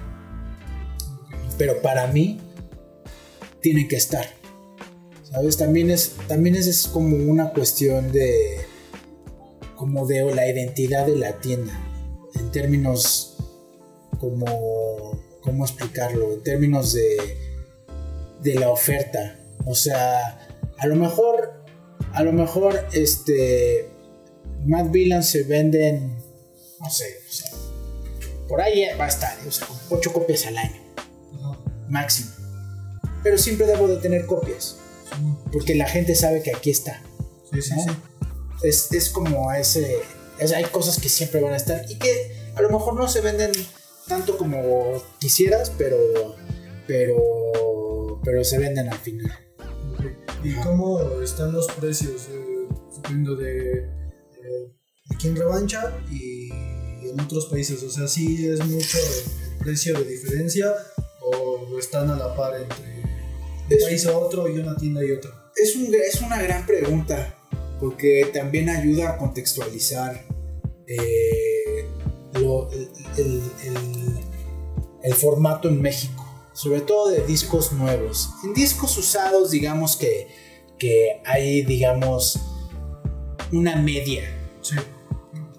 [1.57, 2.39] Pero para mí,
[3.65, 4.27] tienen que estar.
[5.23, 5.57] ¿Sabes?
[5.57, 8.59] También es, también es, como una cuestión de.
[9.75, 11.73] como de la identidad de la tienda.
[12.35, 13.37] En términos
[14.19, 15.19] como.
[15.41, 16.33] ¿Cómo explicarlo?
[16.33, 17.17] En términos de.
[18.43, 19.39] de la oferta.
[19.65, 21.65] O sea, a lo mejor.
[22.13, 23.89] A lo mejor, este.
[24.63, 26.17] Mad Villain se venden.
[26.79, 27.51] No sé, o sea,
[28.47, 30.81] por ahí va a estar, o sea, con 8 copias al año,
[31.89, 32.31] máximo.
[33.23, 34.77] Pero siempre debo de tener copias,
[35.51, 37.01] porque la gente sabe que aquí está.
[37.51, 37.83] Sí, sí, ¿no?
[37.83, 37.89] sí.
[38.63, 39.97] Es, es como ese.
[40.39, 43.21] es- hay cosas que siempre van a estar y que a lo mejor no se
[43.21, 43.51] venden
[44.07, 45.97] tanto como quisieras, pero.
[46.87, 47.15] Pero.
[48.23, 49.31] Pero se venden al final.
[50.43, 52.27] ¿Y cómo están los precios?
[52.31, 52.41] eh,
[53.37, 54.73] de eh,
[55.13, 56.49] aquí en revancha y
[57.15, 57.81] en otros países.
[57.83, 60.73] O sea, sí es mucho el precio de diferencia
[61.21, 63.01] o están a la par entre
[63.67, 65.31] un Es- país a otro y una tienda y otra.
[65.55, 67.35] Es, un- es una gran pregunta,
[67.79, 70.25] porque también ayuda a contextualizar
[70.87, 71.85] eh,
[72.33, 74.19] lo- el, el- el-
[75.03, 76.23] el formato en México,
[76.53, 78.29] sobre todo de discos nuevos.
[78.43, 80.27] En discos usados, digamos que,
[80.77, 82.39] que hay, digamos,
[83.51, 84.23] una media
[84.61, 84.75] Sí.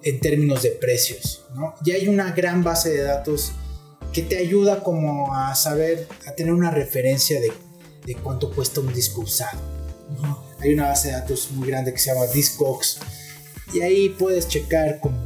[0.02, 1.45] en términos de precios.
[1.56, 1.74] ¿No?
[1.84, 3.52] Ya hay una gran base de datos
[4.12, 7.50] que te ayuda como a saber, a tener una referencia de,
[8.04, 9.60] de cuánto cuesta un disco usado.
[10.60, 12.98] Hay una base de datos muy grande que se llama Discogs
[13.74, 15.18] y ahí puedes checar como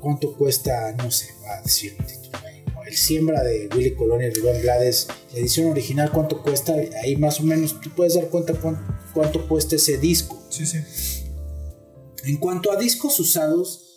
[0.00, 2.82] cuánto cuesta, no sé, va a decir un título ahí, ¿no?
[2.84, 7.40] El Siembra de Willy Colón y Rubén Blades, la edición original, cuánto cuesta, ahí más
[7.40, 8.80] o menos tú puedes dar cuenta cuán-
[9.12, 10.40] cuánto cuesta ese disco.
[10.48, 10.78] Sí, sí.
[12.24, 13.89] En cuanto a discos usados,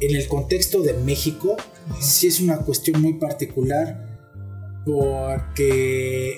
[0.00, 1.56] en el contexto de México,
[2.00, 4.14] sí es una cuestión muy particular
[4.84, 6.36] porque,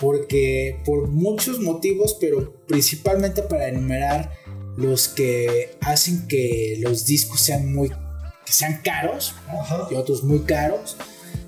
[0.00, 4.32] porque por muchos motivos, pero principalmente para enumerar
[4.76, 9.34] los que hacen que los discos sean muy que sean caros.
[9.48, 9.88] Ajá.
[9.90, 10.96] y otros muy caros,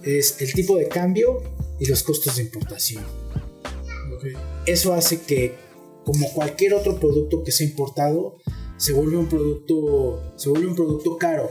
[0.02, 1.42] es el tipo de cambio
[1.80, 3.04] y los costos de importación.
[4.14, 4.26] Ok.
[4.66, 5.54] Eso hace que,
[6.04, 8.36] como cualquier otro producto que sea importado,
[8.76, 11.50] se vuelve un producto, se vuelve un producto caro.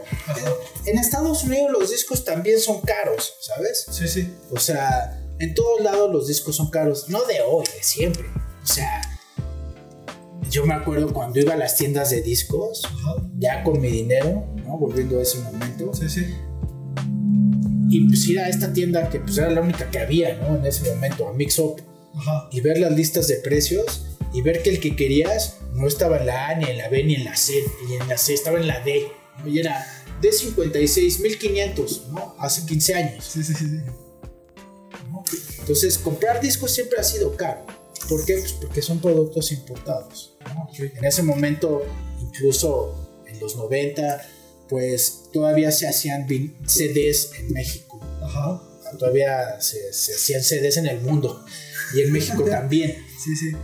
[0.86, 3.86] En Estados Unidos los discos también son caros, ¿sabes?
[3.90, 4.30] Sí, sí.
[4.52, 8.26] O sea, en todos lados los discos son caros, no de hoy, de siempre.
[8.62, 9.02] O sea,
[10.50, 13.16] yo me acuerdo cuando iba a las tiendas de discos, Ajá.
[13.38, 14.78] ya con mi dinero, ¿no?
[14.78, 16.26] Volviendo a ese momento, Sí, sí.
[17.90, 20.56] y pues ir a esta tienda que pues era la única que había, ¿no?
[20.58, 21.82] En ese momento, a Mix Up.
[22.16, 22.48] Ajá.
[22.52, 26.26] y ver las listas de precios y ver que el que querías no estaba en
[26.26, 28.60] la A, ni en la B, ni en la C, ni en la C, estaba
[28.60, 29.08] en la D.
[29.40, 29.48] ¿no?
[29.48, 29.86] Y era
[30.22, 32.36] D56, 1500, ¿no?
[32.40, 33.26] Hace 15 años.
[33.26, 33.66] Sí, sí, sí.
[35.12, 35.24] ¿no?
[35.60, 37.66] Entonces, comprar discos siempre ha sido caro.
[38.10, 38.38] ¿Por qué?
[38.38, 40.36] Pues porque son productos importados.
[40.54, 40.68] ¿no?
[40.78, 41.84] En ese momento,
[42.22, 44.22] incluso en los 90,
[44.68, 46.28] pues todavía se hacían
[46.66, 48.00] CDs en México.
[48.22, 48.62] Ajá.
[48.98, 51.44] Todavía se, se hacían CDs en el mundo.
[51.96, 52.98] Y en México también.
[53.24, 53.56] Sí, sí.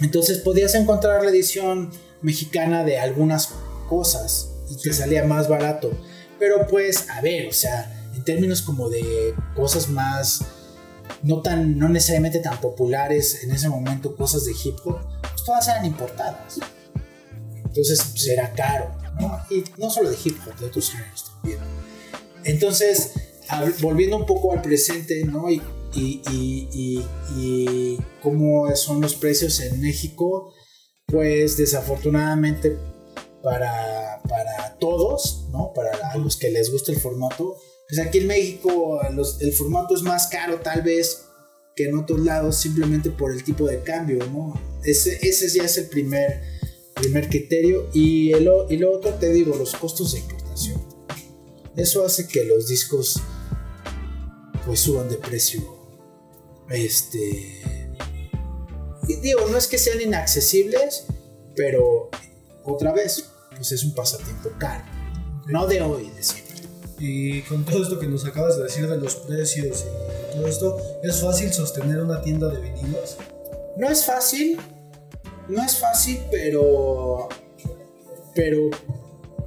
[0.00, 1.90] Entonces podías encontrar la edición
[2.22, 3.50] mexicana de algunas
[3.88, 5.90] cosas y te salía más barato.
[6.38, 10.44] Pero pues, a ver, o sea, en términos como de cosas más,
[11.22, 15.66] no tan, no necesariamente tan populares en ese momento, cosas de hip hop, pues todas
[15.68, 16.60] eran importadas.
[17.64, 19.40] Entonces, pues era caro, ¿no?
[19.50, 21.58] Y no solo de hip hop, de otros géneros también.
[22.44, 23.12] Entonces,
[23.80, 25.50] volviendo un poco al presente, ¿no?
[25.50, 25.60] Y,
[25.94, 27.04] y, y, y,
[27.36, 30.52] y cómo son los precios en México,
[31.06, 32.76] pues desafortunadamente
[33.42, 35.72] para, para todos, ¿no?
[35.74, 37.56] Para los que les gusta el formato,
[37.88, 39.00] pues aquí en México
[39.40, 41.24] el formato es más caro tal vez
[41.74, 44.60] que en otros lados simplemente por el tipo de cambio, ¿no?
[44.84, 46.42] Ese, ese ya es el primer,
[46.94, 47.88] primer criterio.
[47.94, 50.84] Y, el, y lo otro te digo, los costos de importación.
[51.76, 53.20] Eso hace que los discos
[54.66, 55.77] pues suban de precio.
[56.70, 57.96] Este.
[59.08, 61.06] y digo, no es que sean inaccesibles,
[61.56, 62.10] pero
[62.64, 64.84] otra vez, pues es un pasatiempo caro.
[65.46, 66.48] No de hoy, de siempre.
[66.98, 70.76] Y con todo esto que nos acabas de decir de los precios y todo esto,
[71.02, 73.16] ¿es fácil sostener una tienda de vinilos?
[73.76, 74.58] No es fácil,
[75.48, 77.28] no es fácil, pero.
[78.34, 78.70] Pero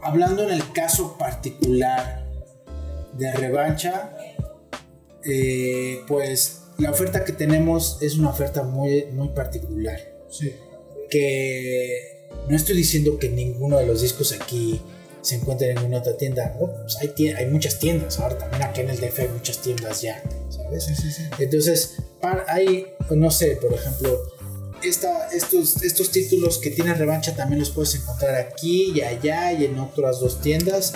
[0.02, 2.26] hablando en el caso particular
[3.14, 4.18] de revancha,
[5.24, 10.00] eh, pues la oferta que tenemos es una oferta muy, muy particular.
[10.30, 10.52] Sí.
[11.10, 14.82] Que no estoy diciendo que ninguno de los discos aquí
[15.22, 16.56] se encuentre en ninguna otra tienda.
[16.60, 16.68] ¿no?
[16.82, 20.22] Pues hay, hay muchas tiendas, ahora también aquí en el DF hay muchas tiendas ya,
[20.50, 20.86] ¿sabes?
[20.86, 21.24] Sí, sí, sí.
[21.40, 24.20] Entonces, par- hay, no sé, por ejemplo,
[24.84, 29.66] esta, estos, estos títulos que tienen revancha también los puedes encontrar aquí y allá y
[29.66, 30.94] en otras dos tiendas.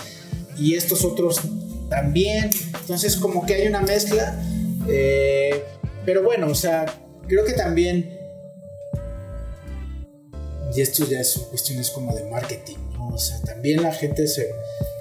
[0.58, 1.42] Y estos otros
[1.90, 2.50] también.
[2.80, 4.42] Entonces, como que hay una mezcla.
[4.88, 5.64] eh,
[6.06, 6.86] pero bueno, o sea,
[7.28, 8.20] creo que también.
[10.76, 13.08] Y esto ya son cuestiones como de marketing, ¿no?
[13.10, 14.50] O sea, también la gente se,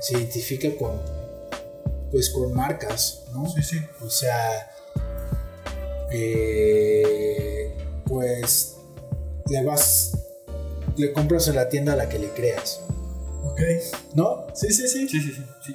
[0.00, 1.00] se identifica con.
[2.10, 3.48] Pues con marcas, ¿no?
[3.52, 3.78] Sí, sí.
[4.00, 4.70] O sea,
[6.12, 8.76] eh, pues
[9.50, 10.16] le vas,
[10.96, 12.80] le compras a la tienda a la que le creas,
[13.42, 13.60] Ok.
[14.14, 14.46] ¿no?
[14.54, 15.08] Sí, sí, sí.
[15.08, 15.44] Sí, sí, sí.
[15.66, 15.74] sí.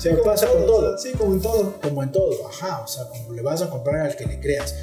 [0.00, 1.74] Se Como pasa con todo, Sí, como en todo.
[1.82, 4.74] como en todo, ajá, o sea, como le vas a comprar al que le creas.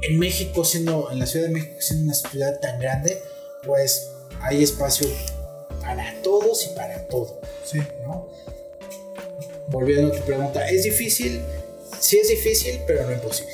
[0.00, 3.22] En México, siendo, en la Ciudad de México, siendo una ciudad tan grande,
[3.66, 4.08] pues
[4.40, 5.06] hay espacio
[5.82, 7.40] para todos y para todo.
[7.62, 7.78] Sí.
[8.02, 8.26] ¿no?
[9.68, 11.42] Volviendo a tu pregunta, ¿es difícil?
[12.00, 13.52] Sí es difícil, pero no imposible.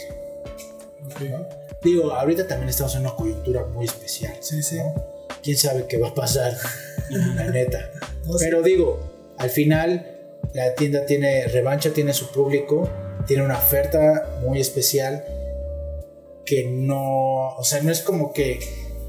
[1.28, 1.44] ¿no?
[1.82, 4.37] Digo, ahorita también estamos en una coyuntura muy especial.
[4.38, 4.76] Sí, sí.
[4.76, 4.94] ¿no?
[5.42, 6.56] ¿Quién sabe qué va a pasar?
[7.11, 7.90] La neta.
[8.38, 9.00] Pero digo,
[9.38, 10.18] al final
[10.55, 12.88] la tienda tiene, Revancha tiene su público,
[13.27, 15.24] tiene una oferta muy especial
[16.44, 18.59] que no, o sea, no es como que,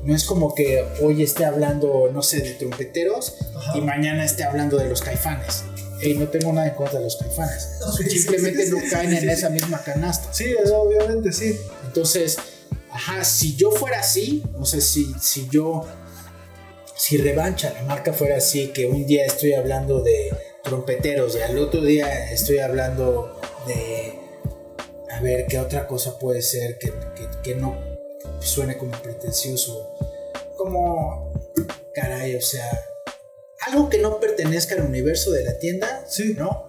[0.03, 3.77] no es como que hoy esté hablando, no sé, de trompeteros Ajá.
[3.77, 5.63] y mañana esté hablando de los caifanes.
[6.01, 7.79] y no tengo nada en contra de los caifanes.
[7.97, 10.33] Sí, Simplemente sí, no caen en esa misma canasta.
[10.33, 11.57] Sí, eso obviamente sí.
[11.85, 12.37] Entonces,
[12.91, 15.85] ajá, si yo fuera así, o sea, si, si yo,
[16.99, 21.57] si revancha la marca fuera así, que un día estoy hablando de trompeteros y al
[21.57, 24.19] otro día estoy hablando de,
[25.09, 27.77] a ver, ¿qué otra cosa puede ser que, que, que no
[28.41, 29.95] suene como pretencioso?
[30.57, 31.31] Como,
[31.95, 32.69] caray, o sea,
[33.67, 36.35] algo que no pertenezca al universo de la tienda, Sí.
[36.37, 36.67] ¿no?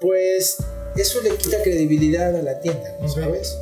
[0.00, 0.56] Pues
[0.96, 3.08] eso le quita credibilidad a la tienda, ¿no.
[3.08, 3.56] ¿sabes?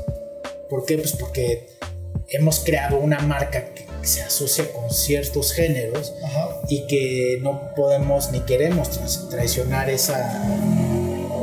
[0.70, 0.96] ¿Por qué?
[0.96, 1.66] Pues porque
[2.28, 6.60] hemos creado una marca que se asocia con ciertos géneros Ajá.
[6.68, 8.88] y que no podemos ni queremos
[9.30, 10.42] traicionar esa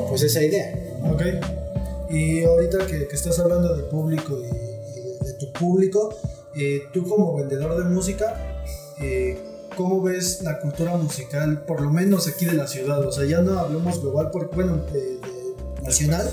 [0.10, 0.74] pues esa idea.
[1.12, 1.22] Ok.
[2.10, 6.16] Y ahorita que, que estás hablando de público y, y de, de tu público,
[6.56, 8.62] eh, tú como vendedor de música,
[9.02, 9.38] eh,
[9.76, 13.06] ¿cómo ves la cultura musical, por lo menos aquí de la ciudad?
[13.06, 16.32] O sea, ya no hablemos global, porque, bueno, de, de nacional,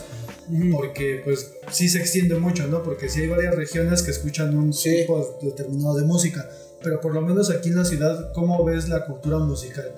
[0.72, 2.82] porque pues sí se extiende mucho, ¿no?
[2.82, 4.96] Porque sí hay varias regiones que escuchan un Sí.
[5.02, 6.48] tipo determinado de música,
[6.82, 9.92] pero por lo menos aquí en la ciudad, ¿cómo ves la cultura musical?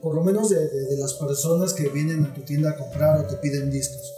[0.00, 3.18] Por lo menos de, de- de las personas que vienen a tu tienda a comprar
[3.20, 4.14] o te piden discos.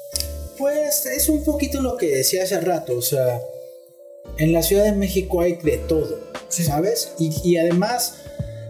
[0.58, 3.40] Pues es un poquito lo que decía hace rato, o sea,
[4.36, 6.64] en la Ciudad de México hay de todo, Sí.
[6.64, 7.12] ¿sabes?
[7.18, 8.16] Y, y además,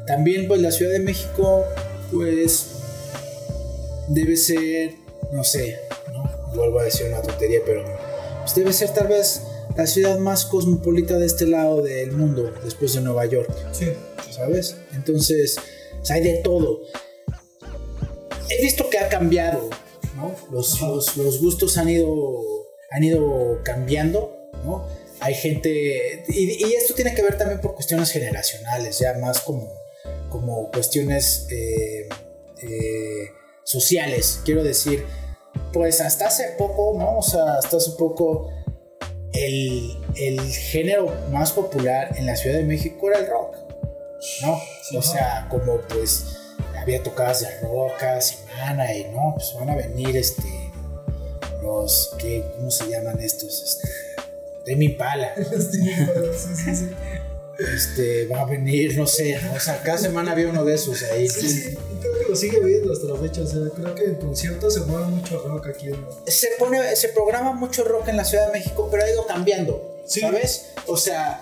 [0.07, 1.65] también pues la Ciudad de México,
[2.13, 2.67] pues
[4.09, 4.93] debe ser,
[5.33, 5.77] no sé.
[6.55, 7.85] Vuelvo a decir una tontería, pero
[8.41, 9.43] pues, debe ser tal vez
[9.77, 13.51] la ciudad más cosmopolita de este lado del mundo, después de Nueva York.
[13.73, 13.87] Sí.
[14.41, 14.77] ¿sabes?
[14.95, 15.57] Entonces,
[16.01, 16.81] o sea, hay de todo.
[18.49, 19.69] He visto que ha cambiado,
[20.17, 20.35] ¿no?
[20.51, 22.41] Los, los, los gustos han ido,
[22.91, 24.87] han ido cambiando, ¿no?
[25.21, 29.71] Hay gente, y, y esto tiene que ver también por cuestiones generacionales, ya más como,
[30.31, 32.09] como cuestiones eh,
[32.63, 33.29] eh,
[33.63, 35.05] sociales, quiero decir,
[35.73, 37.19] pues hasta hace poco, ¿no?
[37.19, 38.51] O sea, hasta hace poco
[39.33, 43.57] el, el género más popular en la Ciudad de México era el rock,
[44.43, 44.61] ¿no?
[44.99, 46.37] O sea, como pues
[46.77, 50.73] había tocadas de rock cada semana y no, pues van a venir este,
[51.63, 53.79] los, ¿qué, ¿cómo se llaman estos?
[55.73, 56.91] Sí, sí, sí.
[57.59, 59.55] este, va a venir, no sé, ¿no?
[59.55, 61.29] o sea, cada semana había uno de esos ahí.
[61.29, 63.43] Sí, sí, que lo sigue viendo hasta la fecha.
[63.43, 65.89] O sea, creo que en conciertos se mueve mucho rock aquí.
[65.89, 66.07] En...
[66.27, 70.01] se pone, se programa mucho rock en la Ciudad de México, pero ha ido cambiando,
[70.07, 70.21] Sí.
[70.21, 70.67] ¿sabes?
[70.87, 71.41] O sea,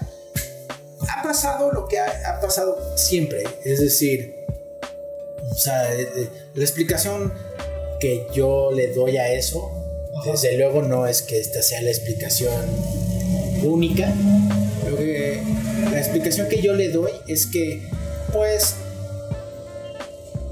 [1.09, 4.35] ha pasado lo que ha, ha pasado siempre, es decir,
[5.51, 7.33] o sea, eh, eh, la explicación
[8.01, 9.71] que yo le doy a eso,
[10.21, 10.33] Ajá.
[10.33, 12.53] desde luego no es que esta sea la explicación
[13.63, 14.13] única,
[14.97, 15.43] que,
[15.91, 17.83] la explicación que yo le doy es que,
[18.33, 18.75] pues,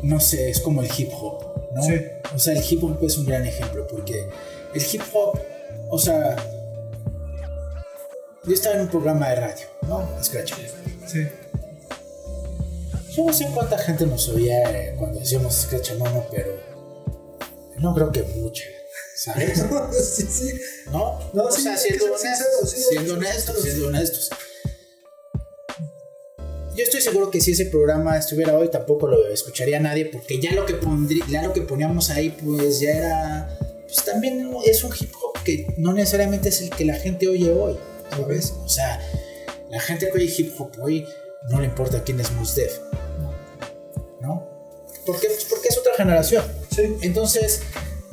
[0.07, 1.83] no sé, es como el hip hop, ¿no?
[1.83, 1.95] Sí.
[2.35, 4.29] O sea, el hip hop es un gran ejemplo porque
[4.75, 5.39] el hip hop,
[5.91, 6.37] o sea,
[8.45, 10.09] yo estaba en un programa de radio, ¿no?
[10.23, 10.55] Scratch.
[11.07, 11.27] Sí.
[13.11, 16.57] Yo no sé cuánta gente nos oía eh, cuando decíamos Scratch a mano, pero
[17.79, 18.65] no creo que mucha,
[19.17, 19.65] ¿sabes?
[20.15, 20.61] sí, sí.
[20.93, 21.19] ¿No?
[21.33, 24.31] No, o sea, siendo honestos, siendo honestos, siendo honestos.
[26.77, 30.53] Yo estoy seguro que si ese programa estuviera hoy tampoco lo escucharía nadie porque ya
[30.53, 34.93] lo que pondrí, ya lo que poníamos ahí pues ya era pues también es un
[34.93, 37.79] hip hop que no necesariamente es el que la gente oye hoy,
[38.11, 38.53] ¿sabes?
[38.63, 39.01] O sea,
[39.71, 41.07] la gente que oye hip hop hoy
[41.51, 42.79] no le importa quién es Mos Def.
[44.21, 44.47] ¿No?
[45.07, 45.29] ¿Por qué?
[45.29, 46.45] Pues porque es otra generación.
[46.75, 46.95] Sí.
[47.01, 47.63] Entonces,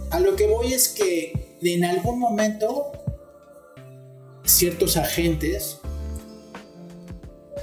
[0.10, 2.94] a lo que voy es que en algún momento
[4.46, 5.80] ciertos agentes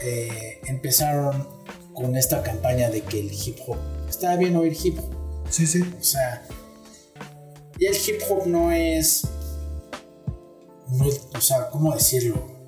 [0.02, 1.46] eh, empezaron
[1.94, 3.76] con esta campaña de que el hip hop
[4.08, 5.14] estaba bien oír hip hop.
[5.50, 5.82] Sí, sí.
[5.98, 6.46] O sea,
[7.78, 9.22] y el hip hop no es.
[10.88, 12.60] no- o sea, ¿cómo decirlo?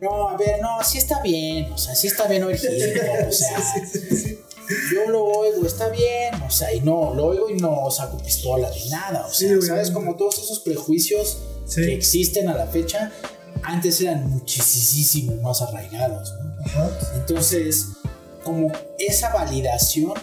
[0.00, 3.28] No, a ver, no, sí está bien, o sea, sí está bien oír hip hop,
[3.28, 3.58] o sea,
[4.92, 8.70] yo lo oigo, está bien, o sea, y no, lo oigo y no saco pistola
[8.70, 9.48] ni nada, o sea.
[9.62, 9.90] ¿sabes?
[9.90, 11.38] Como todos esos prejuicios
[11.74, 13.12] que existen a la fecha,
[13.62, 16.53] antes eran muchísimo más arraigados, ¿no?
[16.64, 16.90] Ajá.
[17.16, 17.88] Entonces,
[18.42, 20.14] como esa validación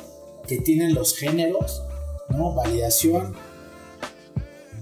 [0.47, 1.83] que tienen los géneros,
[2.29, 2.53] ¿no?
[2.53, 3.35] Validación,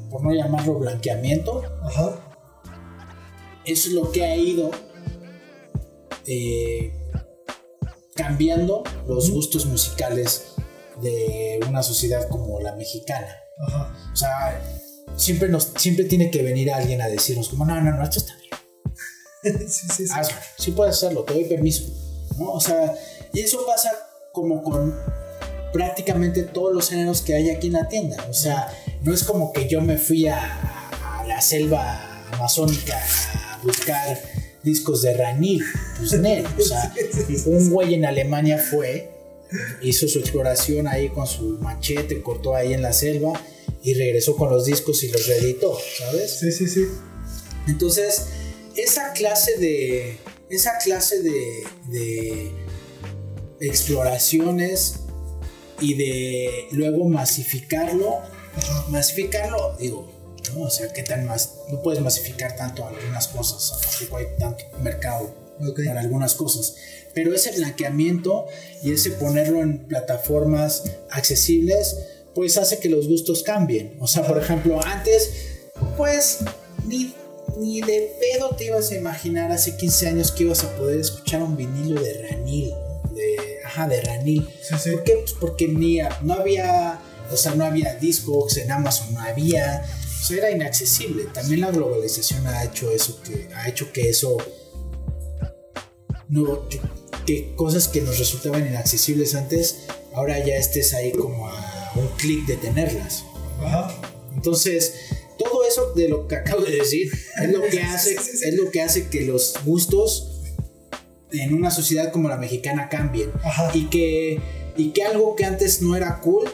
[0.10, 2.20] por no llamarlo blanqueamiento, Ajá.
[3.66, 4.72] eso es lo que ha ido
[6.26, 6.94] eh,
[8.16, 10.54] cambiando los gustos musicales
[11.02, 13.36] de una sociedad como la mexicana.
[13.68, 14.12] Ajá.
[14.12, 14.62] O sea,
[15.16, 18.39] siempre, nos, siempre tiene que venir alguien a decirnos como, no, no, no, esto está.
[19.68, 20.14] sí, sí, sí.
[20.14, 21.84] hazlo, sí puedes hacerlo, te doy permiso,
[22.38, 22.52] ¿no?
[22.52, 22.94] O sea,
[23.34, 23.92] y eso pasa
[24.32, 24.96] como con
[25.74, 28.26] prácticamente todos los géneros que hay aquí en la tienda.
[28.30, 28.68] O sea,
[29.04, 32.98] no es como que yo me fui a, a la selva amazónica
[33.36, 34.20] a buscar
[34.64, 35.64] discos de Ranil.
[35.98, 36.94] Pues Nel, o sea,
[37.46, 39.12] un güey en Alemania fue,
[39.82, 43.34] hizo su exploración ahí con su machete, cortó ahí en la selva
[43.84, 46.32] y regresó con los discos y los reeditó, ¿sabes?
[46.40, 46.86] Sí, sí, sí.
[47.68, 48.28] Entonces,
[48.76, 50.18] esa clase de.
[50.50, 51.64] Esa clase de.
[51.88, 52.52] de
[53.62, 54.96] exploraciones
[55.82, 58.20] y de luego masificarlo.
[58.90, 60.12] Masificarlo, digo,
[60.54, 60.64] ¿no?
[60.64, 61.56] O sea, ¿qué tan más?
[61.72, 65.82] No puedes masificar tanto algunas cosas, tampoco hay tanto mercado Ok.
[65.86, 66.76] para algunas cosas.
[67.14, 68.48] Pero ese blanqueamiento
[68.84, 71.98] y ese ponerlo en plataformas accesibles,
[72.36, 73.98] pues hace que los gustos cambien.
[74.00, 75.32] O sea, por ejemplo, antes,
[75.98, 76.40] pues
[76.86, 77.14] ni,
[77.58, 81.42] ni de pedo te ibas a imaginar hace 15 años que ibas a poder escuchar
[81.42, 82.74] un vinilo de Ranil.
[83.14, 84.50] De, ajá, de Ranil.
[84.62, 84.92] Sí, sí.
[84.92, 85.14] ¿Por qué?
[85.14, 87.00] Pues porque ni, no había,
[87.32, 89.84] o sea, no había Discogs en Amazon, no había.
[90.22, 91.26] O sea, era inaccesible.
[91.34, 94.38] También la globalización ha hecho eso, que, ha hecho que eso
[96.30, 96.80] no, que,
[97.26, 102.46] que cosas que nos resultaban inaccesibles antes, ahora ya estés ahí como a un clic
[102.46, 103.24] de tenerlas.
[103.60, 103.94] Ajá.
[104.36, 104.94] Entonces,
[105.70, 107.12] eso de lo que acabo de decir
[107.42, 110.42] es lo que hace, es lo que hace que los gustos
[111.32, 113.72] en una sociedad como la mexicana cambien Ajá.
[113.74, 114.42] y que
[114.76, 116.50] y que algo que antes no era cool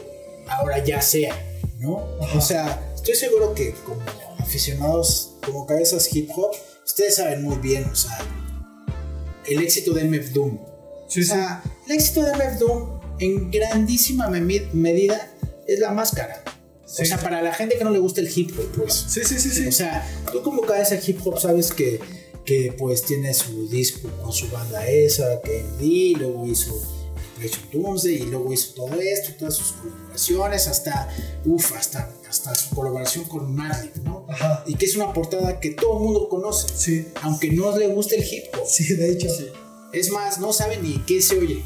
[0.48, 1.34] ahora ya sea,
[1.78, 2.06] ¿no?
[2.20, 2.38] Ajá.
[2.38, 4.00] O sea, estoy seguro que como
[4.38, 6.54] aficionados, como cabezas hip hop,
[6.84, 8.18] ustedes saben muy bien, o sea,
[9.46, 10.58] el éxito de MF Doom.
[11.08, 15.32] Sí, o sea, el éxito de MF Doom en grandísima medida
[15.66, 16.42] es la máscara.
[16.96, 17.02] Sí.
[17.02, 18.92] O sea, para la gente que no le gusta el hip hop, pues.
[19.08, 19.66] Sí, sí, sí, sí.
[19.66, 22.00] O sea, tú como cabeza hip hop sabes que,
[22.44, 26.74] que pues tiene su disco con su banda esa, que MD, luego hizo
[27.72, 31.08] Doomsday y luego hizo todo esto, todas sus colaboraciones, hasta,
[31.44, 34.24] uff, hasta, hasta su colaboración con Marley, ¿no?
[34.28, 34.64] Ajá.
[34.66, 37.08] Y que es una portada que todo el mundo conoce, Sí.
[37.22, 38.66] aunque no le guste el hip hop.
[38.66, 39.28] Sí, de hecho.
[39.92, 41.62] Es más, no sabe ni qué se oye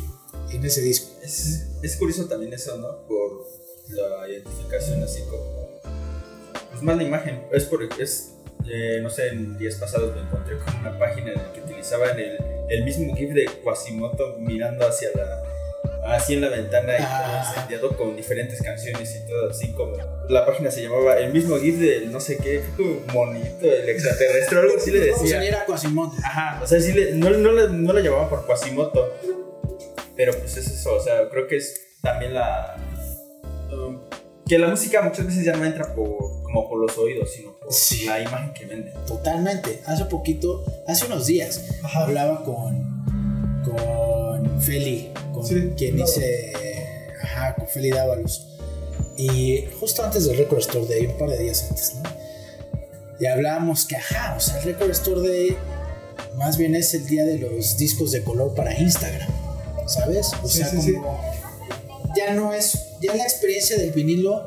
[0.51, 1.09] en ese disco.
[1.23, 3.07] Es, es curioso también eso, ¿no?
[3.07, 3.47] Por
[3.93, 5.81] la identificación así como...
[6.71, 7.43] Pues más la imagen.
[7.53, 7.83] Es por...
[8.01, 8.35] Es,
[8.71, 12.19] eh, no sé, en días pasados me encontré con una página en la que utilizaban
[12.19, 12.39] el,
[12.69, 15.43] el mismo GIF de Quasimoto mirando hacia la...
[16.15, 17.43] Así en la ventana y Ah.
[17.45, 19.97] todo encendido con diferentes canciones y todo así como...
[20.29, 22.63] La página se llamaba el mismo GIF del no sé qué,
[23.13, 25.41] monito, el extraterrestre, algo así le O sea, decía.
[25.41, 26.13] ni era Quasimodo.
[26.25, 29.13] Ajá, o sea, sí le- no, no, la- no la llamaban por Quasimoto.
[30.17, 32.77] Pero pues es eso, o sea, creo que es también la.
[33.73, 33.99] Um,
[34.47, 37.73] que la música muchas veces ya no entra por, como por los oídos, sino por
[37.73, 38.05] Sí.
[38.07, 38.93] la imagen que vende.
[39.07, 39.81] Totalmente.
[39.87, 42.05] Hace poquito, hace unos días, Ajá.
[42.05, 46.53] hablaba con, con Feli, con Sí, quien hice,
[47.23, 48.47] ajá, con Feli Dávalos.
[49.17, 52.11] Y justo antes del Record Store Day, un par de días antes, ¿no?
[53.21, 55.57] Y hablábamos que, ajá, o sea, el Record Store Day
[56.37, 59.29] más bien es el día de los discos de color para Instagram,
[59.87, 60.33] ¿sabes?
[60.43, 61.21] O Sí, sea, como
[62.17, 64.45] ya no es, ya la experiencia del vinilo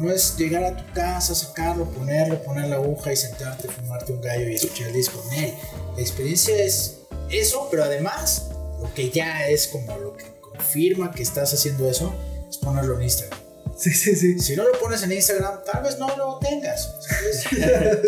[0.00, 4.20] no es llegar a tu casa, sacarlo, ponerlo, poner la aguja y sentarte, fumarte un
[4.20, 5.54] gallo y escuchar el disco él.
[5.96, 6.98] La experiencia es
[7.30, 8.50] eso, pero además
[8.80, 12.14] lo que ya es como lo que confirma que estás haciendo eso
[12.48, 13.40] es ponerlo en Instagram.
[13.76, 14.38] Sí, sí, sí.
[14.38, 17.44] Si no lo pones en Instagram, tal vez no lo tengas, ¿sabes?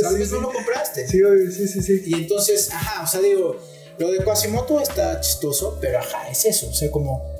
[0.03, 1.07] tal vez no lo compraste.
[1.07, 1.21] Sí,
[1.55, 2.03] sí, sí, sí.
[2.07, 3.57] Y entonces, ajá, o sea, digo,
[3.99, 7.38] lo de Quasimoto está chistoso, pero ajá, es eso, o sea, como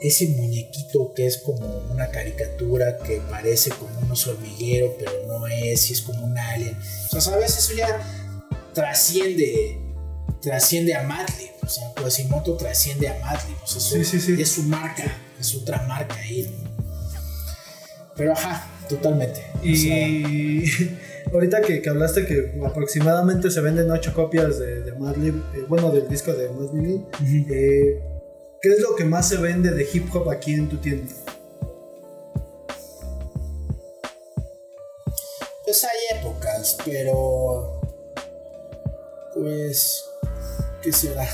[0.00, 5.46] ese muñequito que es como una caricatura que parece como un oso hormiguero, pero no
[5.46, 6.76] es, y es como un alien.
[7.06, 7.56] O sea, ¿sabes?
[7.58, 8.00] Eso ya
[8.74, 9.78] trasciende,
[10.40, 14.40] trasciende a Madlib, o sea, Quasimoto trasciende a Madlib, o sea, Sí, eso sí, sí.
[14.42, 15.04] es su marca,
[15.40, 16.48] es otra marca ahí.
[18.16, 19.40] Pero ajá, totalmente.
[19.58, 20.64] o sea, Y
[21.32, 25.90] ahorita que, que hablaste que aproximadamente se venden 8 copias de, de Madlib, eh, bueno,
[25.90, 27.46] del disco de Madlib, ujú.
[27.52, 28.00] eh,
[28.60, 31.12] ¿qué es lo que más se vende de hip hop aquí en tu tienda?
[35.64, 37.80] Pues hay épocas, pero.
[39.34, 40.04] Pues.
[40.82, 41.28] ¿Qué será?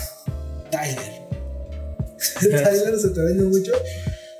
[0.70, 1.22] Tyler.
[2.40, 3.72] ¿Tyler se te vende mucho?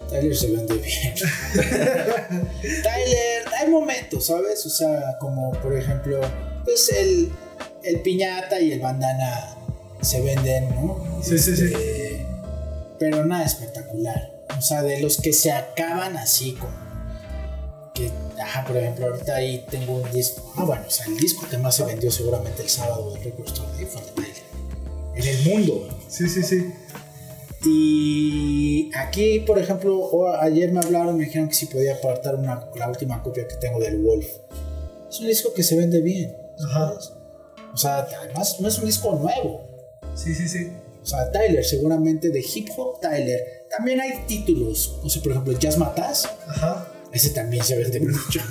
[0.09, 1.15] Tyler se vende bien.
[2.61, 4.67] Tyler, hay momentos, ¿sabes?
[4.67, 6.21] O sea, como por ejemplo,
[6.65, 7.31] pues el,
[7.85, 9.57] el piñata y el bandana
[10.01, 11.21] se venden, ¿no?
[11.23, 11.73] Sí, sí, sí.
[12.99, 14.33] Pero nada espectacular.
[14.57, 16.73] O sea, de los que se acaban así como.
[17.95, 20.53] Que, ajá, por ejemplo, ahorita ahí tengo un disco.
[20.57, 23.47] Ah, bueno, o sea, el disco que más se vendió seguramente el sábado del Record
[23.47, 24.43] Store fue de Tyler.
[25.15, 25.89] En el mundo.
[26.09, 26.73] Sí, sí, sí.
[27.67, 32.89] Y aquí, por ejemplo, ayer me hablaron, me dijeron que si podía apartar una, la
[32.89, 34.27] última copia que tengo del Wolf.
[35.09, 36.37] Es un disco que se vende bien.
[36.59, 36.89] Ajá.
[36.89, 37.13] ¿sabes?
[37.73, 39.63] O sea, además no es un disco nuevo.
[40.15, 40.73] Sí, sí, sí.
[41.05, 43.39] O sea, Tyler, seguramente de hip hop Tyler.
[43.77, 44.99] También hay títulos.
[45.05, 46.27] O sea, por ejemplo, Jazz Matas.
[46.49, 46.91] Ajá.
[47.13, 48.41] Ese también se vende mucho.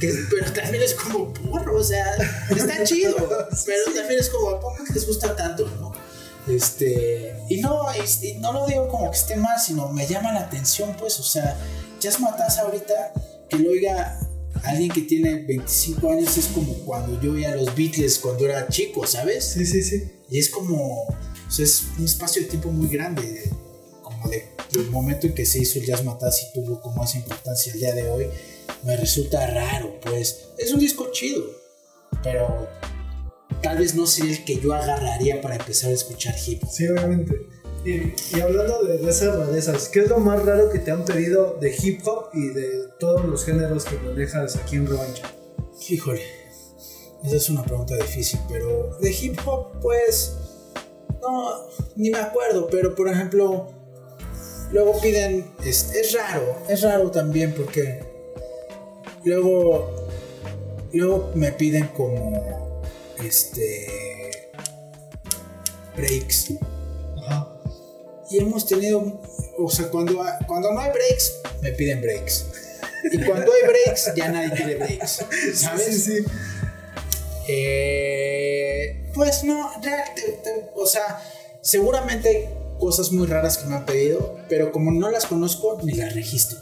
[0.00, 2.06] Que- pero también es como porro, o sea,
[2.50, 3.14] está chido.
[3.66, 5.92] Pero también es como, ¿a poco les gusta tanto, no?
[6.52, 10.32] Este, y no, y, y no lo digo como que esté mal, sino me llama
[10.32, 11.56] la atención, pues, o sea,
[12.00, 13.12] Jazz Matas ahorita
[13.48, 14.18] que lo oiga
[14.64, 18.66] alguien que tiene 25 años es como cuando yo oía a los Beatles cuando era
[18.68, 19.44] chico, ¿sabes?
[19.44, 20.10] Sí, sí, sí.
[20.30, 23.50] Y es como, o sea, es un espacio de tiempo muy grande, de-
[24.02, 27.18] como de, del momento en que se hizo el Jazz Matas y tuvo como esa
[27.18, 28.26] importancia el día de hoy,
[28.84, 30.48] me resulta raro, pues.
[30.58, 31.42] Es un disco chido,
[32.22, 32.68] pero
[33.62, 36.70] tal vez no sería el que yo agarraría para empezar a escuchar hip hop.
[36.70, 37.34] Sí, obviamente.
[37.84, 41.04] Y, y hablando de, de esas rarezas, ¿qué es lo más raro que te han
[41.04, 45.22] pedido de hip hop y de todos los géneros que manejas aquí en Revancha?
[45.88, 46.22] Híjole,
[47.24, 50.36] esa es una pregunta difícil, pero de hip hop, pues,
[51.20, 51.66] no,
[51.96, 53.68] ni me acuerdo, pero por ejemplo,
[54.72, 58.02] luego piden, es, es raro, es raro también porque
[59.24, 60.08] luego,
[60.92, 62.82] luego me piden como,
[63.22, 64.50] este,
[65.96, 66.52] breaks.
[67.18, 67.48] Ajá.
[68.30, 69.20] Y hemos tenido,
[69.58, 72.46] o sea, cuando, cuando no hay breaks, me piden breaks.
[73.12, 75.24] Y cuando hay breaks, ya nadie quiere breaks.
[75.54, 75.86] ¿Sabes?
[75.86, 76.24] Sí, sí.
[77.48, 79.70] Eh, pues no,
[80.76, 81.20] o sea,
[81.62, 85.92] seguramente hay cosas muy raras que me han pedido, pero como no las conozco, ni
[85.92, 86.58] las registro.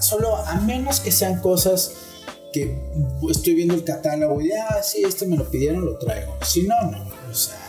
[0.00, 1.92] Solo a menos que sean cosas
[2.52, 2.76] que
[3.30, 6.36] estoy viendo el catálogo y ah, sí, este me lo pidieron, lo traigo.
[6.44, 7.08] Si no, no.
[7.30, 7.60] O sea,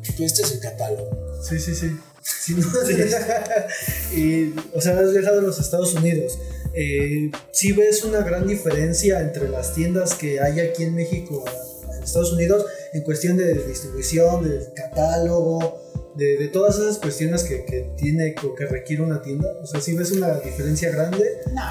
[0.00, 1.10] pues este es el catálogo.
[1.42, 1.74] Sí, sí.
[2.22, 4.16] Sí, no, sí.
[4.16, 6.38] y, o sea, has viajado a los Estados Unidos.
[6.78, 11.42] Eh, ¿Sí ves una gran diferencia entre las tiendas que hay aquí en México
[11.96, 15.80] en Estados Unidos en cuestión de distribución, de catálogo,
[16.16, 19.48] de, de todas esas cuestiones que, que tiene o que requiere una tienda?
[19.62, 21.24] O sea, ¿sí ves una diferencia grande?
[21.52, 21.62] No,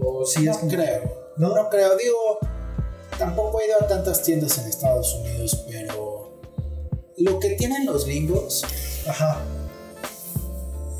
[0.00, 1.32] ¿O sí es no como- creo.
[1.38, 1.54] ¿No?
[1.56, 2.38] No creo, digo,
[3.18, 6.40] tampoco he ido a tantas tiendas en Estados Unidos, pero
[7.16, 8.64] lo que tienen los gringos
[9.06, 9.40] Ajá,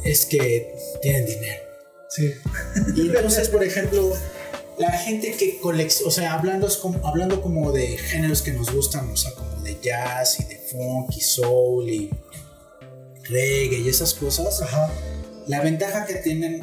[0.04, 1.62] es que tienen dinero.
[2.14, 2.34] Sí.
[2.96, 4.12] Y entonces, por ejemplo,
[4.78, 8.72] la gente que colecciona, o sea, hablando, es como, hablando como de géneros que nos
[8.72, 12.10] gustan, o sea, como de jazz y de funk y soul y
[13.24, 14.90] reggae y esas cosas, Ajá,
[15.46, 16.62] la ventaja que tienen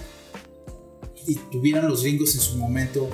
[1.25, 3.09] y tuvieron los gringos en su momento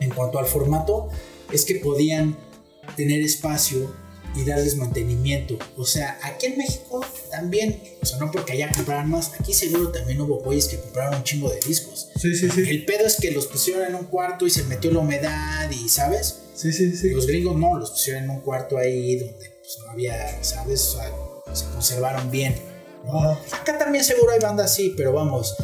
[0.00, 1.08] en cuanto al formato
[1.52, 2.36] es que podían
[2.96, 3.94] tener espacio
[4.34, 5.58] y darles mantenimiento.
[5.76, 9.90] O sea, aquí en México también, o sea, no porque allá compraran más, aquí seguro
[9.90, 12.08] también hubo güeyes que compraron un chingo de discos.
[12.16, 12.62] sí, sí, sí.
[12.68, 15.88] El pedo es que los pusieron en un cuarto y se metió la humedad y,
[15.88, 16.38] ¿sabes?
[16.54, 17.10] Sí, sí, sí.
[17.10, 20.80] Los gringos no, los pusieron en un cuarto ahí donde pues, no había, ¿sabes?
[20.88, 21.12] O sea,
[21.54, 22.54] se conservaron bien.
[23.04, 23.32] ¿no?
[23.52, 25.56] Acá también seguro hay bandas así, pero vamos,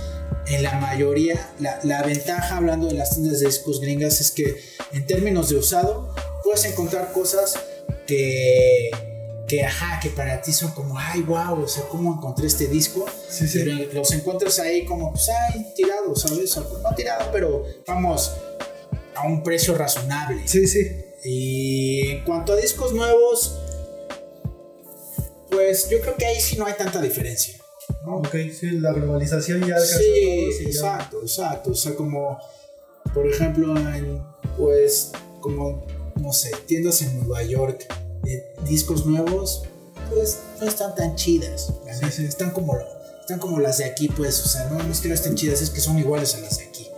[0.46, 4.56] en la mayoría, la, la ventaja hablando de las tiendas de discos gringas es que
[4.92, 7.58] en términos de usado puedes encontrar cosas
[8.06, 8.90] que,
[9.46, 13.06] que ajá, que para ti son como, ay, wow, o sea, ¿cómo encontré este disco?
[13.28, 13.60] Sí, sí.
[13.64, 16.56] Pero los encuentras ahí como, pues, ay, tirado, ¿sabes?
[16.56, 18.32] O, No tirado, pero vamos,
[19.14, 20.46] a un precio razonable.
[20.46, 21.04] Sí, sí.
[21.24, 23.58] Y en cuanto a discos nuevos,
[25.50, 27.54] pues yo creo que ahí sí no hay tanta diferencia.
[28.04, 28.16] ¿no?
[28.18, 31.70] Ok, sí, la globalización ya alcanzó Sí, a todos ya- exacto, exacto.
[31.70, 32.38] O sea, como,
[33.14, 34.22] por ejemplo, en,
[34.56, 35.10] pues,
[35.40, 35.84] como,
[36.20, 37.86] no sé, tiendas en Nueva York
[38.22, 39.62] de discos nuevos,
[40.10, 41.72] pues no están tan chidas.
[42.10, 42.24] Sí.
[42.24, 42.76] Están como,
[43.20, 45.60] están como las de aquí, pues, o sea, no, no es que no estén chidas,
[45.62, 46.88] es que son iguales a las de aquí.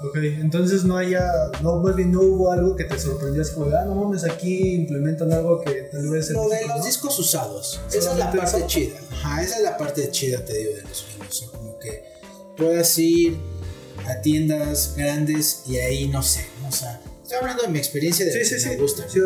[0.00, 1.28] Ok, entonces no haya,
[1.60, 4.74] no, más bien no hubo algo que te sorprendió, así como, ah, no mames, aquí
[4.74, 6.30] implementan algo que tal vez...
[6.30, 6.84] Lo de los no".
[6.84, 7.80] discos usados.
[7.88, 9.00] Esa es la ¿Solamente parte chida.
[9.10, 11.04] Ajá, esa es la parte chida, te digo, de los.
[11.28, 12.04] O sea, como que
[12.56, 13.38] puedas ir
[14.06, 16.46] a tiendas grandes y ahí no sé.
[17.28, 18.68] Estoy hablando de mi experiencia de Sí, sí, sí.
[18.70, 19.06] me gusta.
[19.06, 19.20] Sí,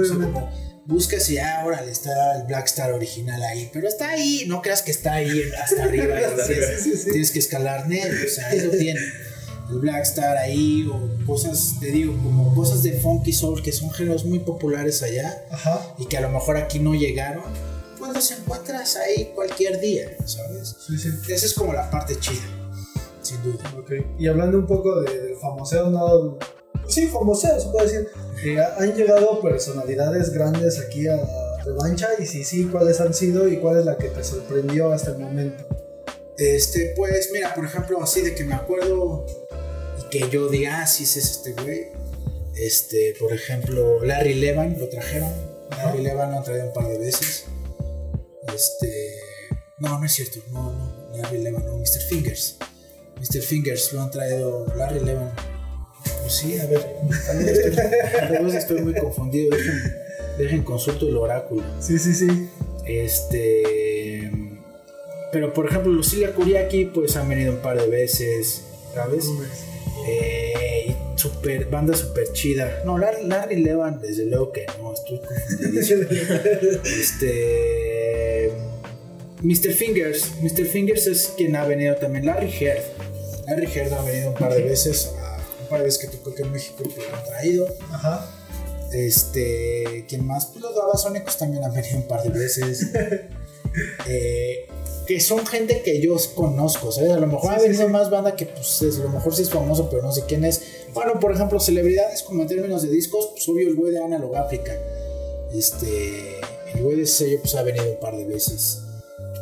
[0.87, 3.71] buscas y ah, órale, está el Black Star original ahí.
[3.73, 6.17] Pero está ahí, no creas que está ahí hasta arriba.
[6.45, 8.19] Sí, sí, sí, tienes que escalar negro.
[8.27, 8.99] O sea, ahí lo tiene.
[9.71, 13.93] El Black Star ahí, o cosas, te digo, como cosas de funky soul que son
[13.93, 17.45] géneros muy populares allá Ajá, y que a lo mejor aquí no llegaron,
[18.01, 20.75] pues los encuentras ahí cualquier día, ¿sabes?
[20.85, 21.09] sí, sí.
[21.29, 22.43] Esa es como la parte chida,
[23.23, 23.63] sin duda.
[23.79, 26.39] Ok, y hablando un poco de, del famoseo, no...
[26.93, 28.09] Sí, famoseo, se puede decir.
[28.45, 31.17] Eh, han llegado personalidades grandes aquí a,
[31.65, 35.13] revancha y si sí, cuáles han sido y cuál es la que te sorprendió hasta
[35.13, 35.65] el momento.
[36.37, 39.25] Este, pues mira, por ejemplo, así de que me acuerdo
[40.01, 41.89] y que yo diga, ah, sí, es este güey.
[42.57, 45.33] Este, por ejemplo, Larry Levan lo trajeron.
[45.71, 47.45] Larry Levan lo han traído un par de veces.
[48.55, 49.15] Este,
[49.79, 52.03] no, no es cierto, no, no, Larry Levan, no, Mr.
[52.09, 52.59] Fingers.
[53.19, 53.41] Mr.
[53.41, 55.33] Fingers lo han traído Larry Levan.
[56.21, 56.87] Pues sí, a ver,
[57.39, 57.87] vez estoy,
[58.33, 59.57] tal vez estoy muy confundido.
[59.57, 59.97] Dejen,
[60.39, 61.63] dejen consulto el oráculo.
[61.81, 62.49] Sí, sí, sí.
[62.87, 64.31] Este.
[65.33, 68.63] Pero por ejemplo, los Cilia Kuriaki, pues han venido un par de veces,
[68.95, 69.25] ¿sabes?
[70.07, 72.83] Eh, super, banda super chida.
[72.85, 76.03] No, Larry, Larry Levan, desde luego que no, estoy confundidísimo.
[76.85, 78.51] este.
[79.43, 79.73] Mr.
[79.73, 80.33] Fingers.
[80.41, 80.67] Mr.
[80.67, 82.27] Fingers es quien ha venido también.
[82.27, 82.83] Larry Heard.
[83.49, 85.13] Larry Heard ha venido un par de veces.
[85.19, 85.32] a-
[85.79, 87.67] Veces que tocó aquí en México, pues lo han traído.
[87.91, 88.27] Ajá.
[88.93, 90.47] Este, ¿quién más?
[90.47, 92.87] Pues los babasónicos también han venido un par de veces.
[94.07, 94.67] Eh,
[95.07, 97.11] que son gente que yo conozco, ¿sabes?
[97.13, 97.93] A lo mejor Sí, ha sí, venido sí.
[97.93, 100.45] más banda que, pues, es- a lo mejor sí es famoso, pero no sé quién
[100.45, 100.61] es.
[100.93, 104.37] Bueno, por ejemplo, celebridades, como en términos de discos, pues obvio el güey de Analog
[104.37, 104.73] África.
[105.55, 106.39] Este,
[106.75, 108.81] el güey de sello, pues ha venido un par de veces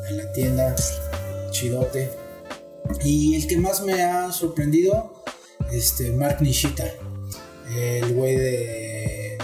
[0.09, 0.77] en la tienda,
[1.51, 2.09] chidote.
[3.05, 5.20] Y el que más me ha sorprendido,
[5.73, 6.85] este, Mark Nishita.
[7.77, 9.39] El güey de.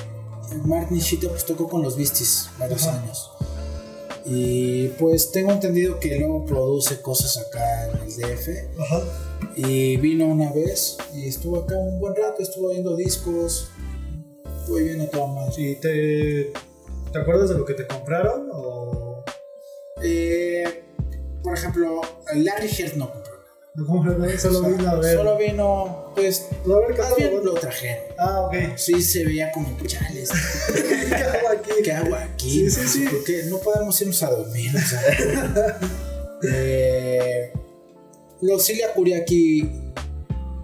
[0.64, 3.00] Mark Nishita pues tocó con los Beasties varios Ajá.
[3.00, 3.30] años.
[4.24, 8.48] Y pues tengo entendido que luego produce cosas acá en el DF.
[8.80, 9.00] Ajá.
[9.54, 13.68] Y vino una vez y estuvo acá un buen rato, estuvo viendo discos.
[14.60, 15.56] Estuvo viendo todo más.
[15.58, 16.52] ¿Y te,
[17.12, 18.48] te acuerdas de lo que te compraron?
[18.52, 19.22] O
[20.02, 20.82] Eh,
[21.42, 22.00] por ejemplo,
[22.34, 23.44] Larry Heard no compró nada.
[23.76, 24.38] no compraron?
[24.40, 25.16] Solo O sea, vino a ver.
[25.16, 28.04] Solo vino, pues, a ver qué más bien lo trajeron.
[28.18, 28.54] Ah, ok.
[28.76, 30.30] Sí se veía como chales.
[30.74, 31.70] ¿Qué hago aquí?
[31.84, 32.50] ¿Qué hago aquí?
[32.50, 33.04] Sí, sí, sí.
[33.04, 34.72] ¿Por qué no podemos irnos a dormir?
[34.74, 35.00] O sea,
[36.52, 37.52] eh,
[38.40, 39.70] los Cilia Kuriaki,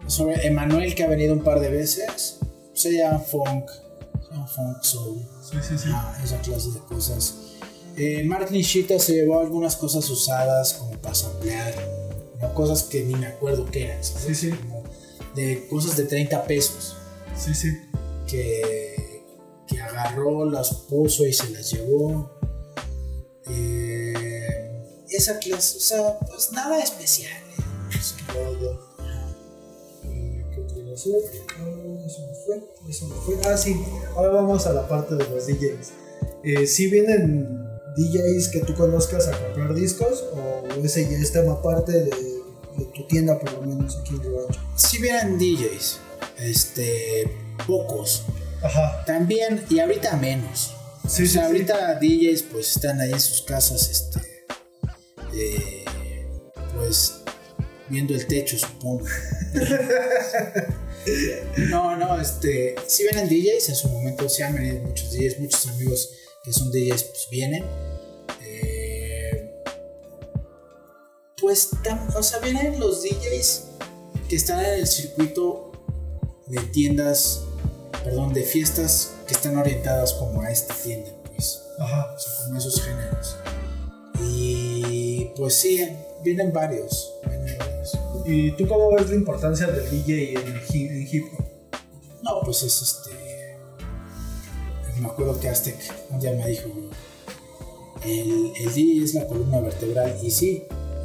[0.06, 2.38] sobre Emanuel que ha venido un par de veces,
[2.74, 3.70] se llama funk,
[4.22, 5.88] se llama funk soul, Sí, sí, sí.
[5.92, 7.34] ah, esa clase de cosas.
[7.96, 11.74] Eh, Mark Nishita se llevó algunas cosas usadas como para samplear,
[12.40, 12.54] ¿no?
[12.54, 14.38] cosas que ni me acuerdo qué eran, ¿sabes?
[14.38, 14.56] Sí, sí.
[14.56, 14.81] Como
[15.34, 16.96] de cosas de 30 pesos
[17.36, 17.68] Sí, sí.
[18.26, 19.24] que,
[19.66, 22.30] que agarró, las puso y se las llevó.
[23.46, 27.32] Eh, esa clase, o sea, pues nada especial.
[27.32, 27.62] ¿eh?
[30.04, 30.44] Eh.
[30.58, 32.62] Ah, Eso me fue.
[32.88, 33.36] Eso me fue.
[33.46, 33.74] Ah, sí.
[34.14, 35.92] Ahora vamos a la parte de los DJs.
[36.44, 37.48] Eh, ¿Sí vienen
[37.96, 40.24] DJs que tú conozcas a comprar discos?
[40.34, 42.10] ¿O ese ya es tema aparte de,
[42.76, 44.22] de tu tienda, por lo menos aquí en
[44.76, 46.00] si vienen DJs,
[46.38, 48.24] este, pocos.
[48.62, 49.04] Ajá.
[49.04, 50.74] También, y ahorita menos.
[51.08, 51.38] Sí, o sea, sí, sí.
[51.38, 54.20] ahorita DJs pues están ahí en sus casas, este,
[55.34, 55.84] eh,
[56.74, 57.22] pues
[57.88, 59.04] viendo el techo, supongo.
[61.70, 65.66] no, no, este, si vienen DJs en su momento, sí han venido muchos DJs, muchos
[65.68, 66.10] amigos
[66.44, 67.64] que son DJs pues vienen.
[71.52, 73.64] Pues, tam- o sea, vienen los DJs
[74.26, 75.70] que están en el circuito
[76.46, 77.42] de tiendas,
[78.02, 82.14] perdón, de fiestas que están orientadas como a esta tienda, pues, Ajá.
[82.16, 83.36] o sea, como esos géneros.
[84.22, 85.86] Y pues sí,
[86.24, 87.12] vienen varios.
[87.28, 87.98] vienen varios.
[88.24, 91.44] ¿Y tú cómo ves la importancia del DJ en, hi- en hip hop?
[92.22, 93.10] No, pues es este.
[95.00, 95.76] Me acuerdo que Aztec
[96.08, 96.70] un día me dijo:
[98.04, 100.16] el, el DJ es la columna vertebral.
[100.22, 100.64] Y sí,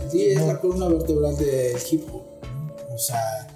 [0.10, 2.24] DJ es la columna vertebral del hip hop.
[2.90, 2.96] ¿no?
[2.96, 3.48] O sea,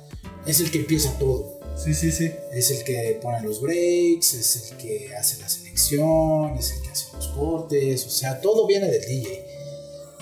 [0.45, 1.59] es el que empieza todo.
[1.75, 2.31] Sí, sí, sí.
[2.51, 6.89] Es el que pone los breaks, es el que hace la selección, es el que
[6.89, 9.45] hace los cortes, o sea, todo viene del DJ.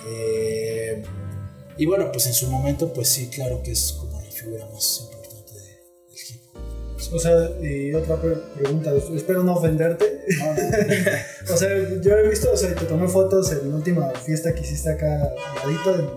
[0.07, 1.03] Eh,
[1.77, 5.09] y bueno, pues en su momento, pues sí, claro que es como la figura más
[7.12, 10.26] O sea, y otra pre- pregunta, espero no ofenderte.
[10.39, 11.70] No, no, O sea,
[12.01, 15.24] yo he visto, o sea, te tomé fotos en la última fiesta que hiciste acá
[15.24, 16.10] al ladito en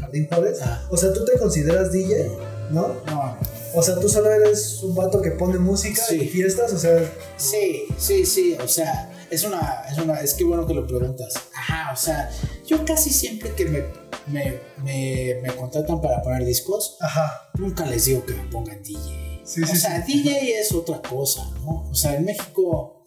[0.00, 0.58] Jardín Juárez.
[0.62, 0.86] Ah.
[0.90, 2.26] O sea, ¿tú te consideras DJ?
[2.70, 2.88] ¿No?
[3.06, 3.36] no, no.
[3.74, 6.22] O sea, tú solo eres un vato que pone música Sí.
[6.22, 7.00] y fiestas, o sea,
[7.36, 11.34] Sí, sí, sí, o sea, es una, es una, es que bueno que lo preguntas.
[11.54, 12.28] Ajá, o sea,
[12.66, 13.84] yo casi siempre que me,
[14.26, 17.50] me, me, me contratan para poner discos, ajá.
[17.58, 19.29] nunca les digo que me pongan DJ.
[19.44, 21.88] Sí, o sí, sea, DJ es otra cosa, ¿no?
[21.90, 23.04] O sea, en México,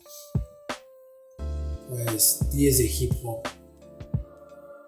[1.90, 3.48] pues, DJs de hip hop,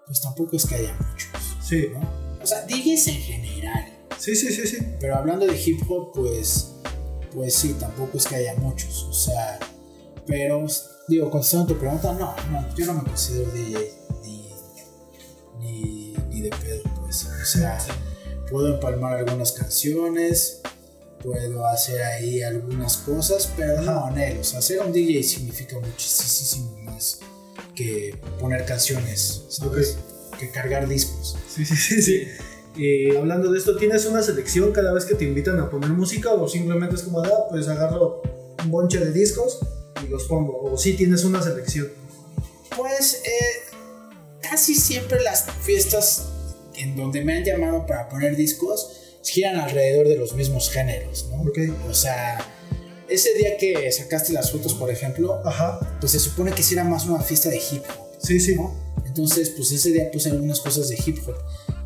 [0.06, 1.30] pues tampoco es que haya muchos,
[1.62, 1.88] Sí.
[1.92, 2.00] ¿no?
[2.42, 3.98] O sea, DJs en general.
[4.18, 4.78] Sí, sí, sí, sí.
[5.00, 6.72] Pero hablando de hip hop, pues,
[7.34, 9.02] pues sí, tampoco es que haya muchos.
[9.04, 9.58] O sea,
[10.26, 10.66] Pero,
[11.06, 13.92] digo, contestando tu pregunta, no, no, yo no me considero DJ
[14.22, 14.50] ni,
[15.60, 17.24] ni, ni de pedo, pues.
[17.26, 17.78] O sea,
[18.50, 20.62] puedo empalmar algunas canciones,
[21.22, 26.76] puedo hacer ahí algunas cosas, pero no, Nel, o sea, ser un DJ significa muchísimo
[26.82, 27.20] más
[27.74, 29.98] que poner canciones, ¿sabes?
[30.38, 31.36] Que cargar discos.
[31.48, 32.26] Sí, sí, sí, sí.
[32.76, 36.32] Y hablando de esto, ¿tienes una selección cada vez que te invitan a poner música
[36.32, 38.22] o simplemente es como, ah, pues agarro
[38.62, 39.60] un bonche de discos
[40.04, 40.60] y los pongo?
[40.62, 41.88] ¿O sí tienes una selección?
[42.76, 43.74] Pues eh,
[44.42, 46.26] casi siempre las fiestas
[46.74, 51.42] en donde me han llamado para poner discos giran alrededor de los mismos géneros, ¿no?
[51.42, 51.58] Ok.
[51.90, 52.38] O sea,
[53.08, 55.78] ese día que sacaste las fotos, por ejemplo, Ajá.
[56.00, 58.54] pues se supone que era más una fiesta de hip hop, Sí, sí.
[58.56, 58.74] ¿no?
[59.04, 61.36] Entonces, pues ese día puse algunas cosas de hip hop,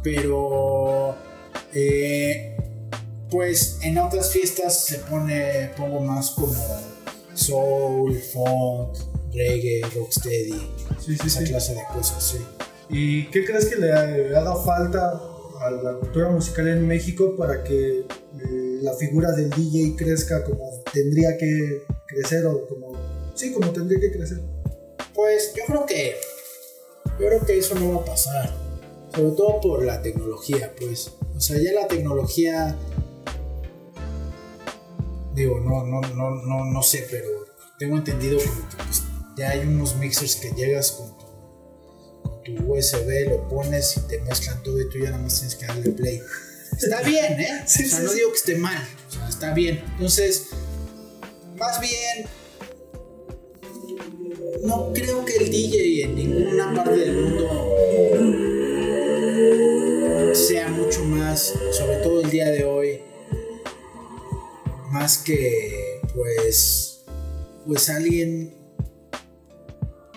[0.02, 1.14] pero
[1.74, 2.56] eh,
[3.30, 6.54] pues en otras fiestas se pone, pongo más como
[7.34, 8.96] soul, funk,
[9.32, 10.70] reggae, rocksteady,
[11.04, 11.46] Sí, sí, esa sí.
[11.46, 12.38] clase de cosas, sí.
[12.88, 15.20] ¿Y qué crees que le haga falta
[15.60, 20.82] a la cultura musical en México para que eh, la figura del DJ crezca como
[20.92, 22.92] tendría que crecer o como...
[23.34, 24.40] Sí, como tendría que crecer.
[25.14, 26.14] Pues yo creo que
[27.18, 28.50] yo creo que eso no va a pasar.
[29.14, 31.12] Sobre todo por la tecnología, pues.
[31.36, 32.76] O sea, ya la tecnología
[35.34, 37.28] digo, no, no, no, no, no sé, pero
[37.78, 39.02] tengo entendido que pues,
[39.36, 41.19] ya hay unos mixers que llegas con
[42.44, 45.66] tu, USB, lo pones y te mezclan todo y tú ya nada más tienes que
[45.66, 46.22] darle play.
[46.78, 47.62] Está bien, ¿eh?
[47.66, 49.82] Sí, o sea, sí, no digo que esté mal, o sea, está bien.
[49.92, 50.46] Entonces,
[51.56, 52.26] más bien,
[54.64, 57.76] no creo que el DJ en ninguna parte del mundo
[60.34, 63.00] sea mucho más, sobre todo el día de hoy,
[64.90, 67.04] más que pues,
[67.66, 68.54] pues alguien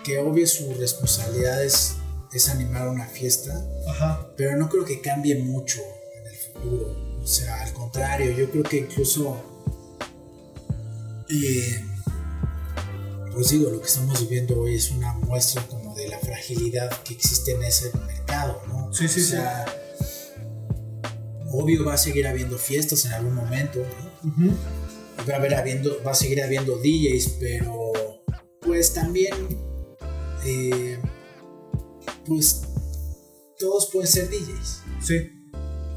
[0.04, 1.62] que obvio su responsabilidad
[2.34, 4.28] es, animar una fiesta, Ajá.
[4.36, 5.80] pero no creo que cambie mucho
[6.18, 7.20] en el futuro.
[7.22, 9.36] O sea, al contrario, yo creo que incluso,
[11.30, 11.84] eh,
[13.32, 17.14] pues digo, lo que estamos viviendo hoy es una muestra como de la fragilidad que
[17.14, 18.92] existe en ese mercado, ¿no?
[18.92, 19.30] Sí, sí, o sí.
[19.30, 19.64] sea,
[21.50, 24.54] obvio va a seguir habiendo fiestas en algún momento, ¿no?
[25.28, 27.92] Va a, haber habiendo, va a seguir habiendo DJs, pero
[28.60, 29.34] pues también,
[30.44, 30.93] eh,
[32.26, 32.62] pues
[33.58, 34.80] todos pueden ser DJs.
[35.02, 35.30] Sí.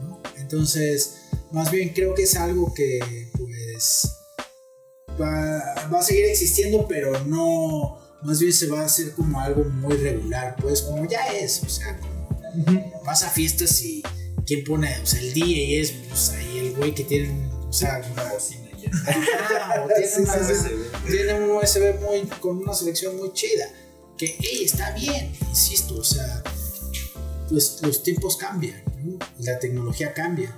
[0.02, 0.22] ¿no?
[0.38, 1.14] Entonces,
[1.52, 3.00] más bien creo que es algo que
[3.38, 4.08] pues
[5.20, 9.64] va, va a seguir existiendo, pero no, más bien se va a hacer como algo
[9.64, 12.28] muy regular, pues como ya es, o sea, como
[13.06, 14.04] vas a fiestas y
[14.46, 18.02] quién pone, o sea, el DJ es pues ahí el güey que tiene, o sea,
[18.14, 20.70] Una bocina tiene, Sí, una- sí, sí.
[21.12, 23.66] tiene un USB muy, con una selección muy chida.
[24.18, 26.44] Que, hey, está bien, insisto, o sea,
[27.50, 28.82] pues los tiempos cambian,
[29.40, 30.56] la tecnología cambia.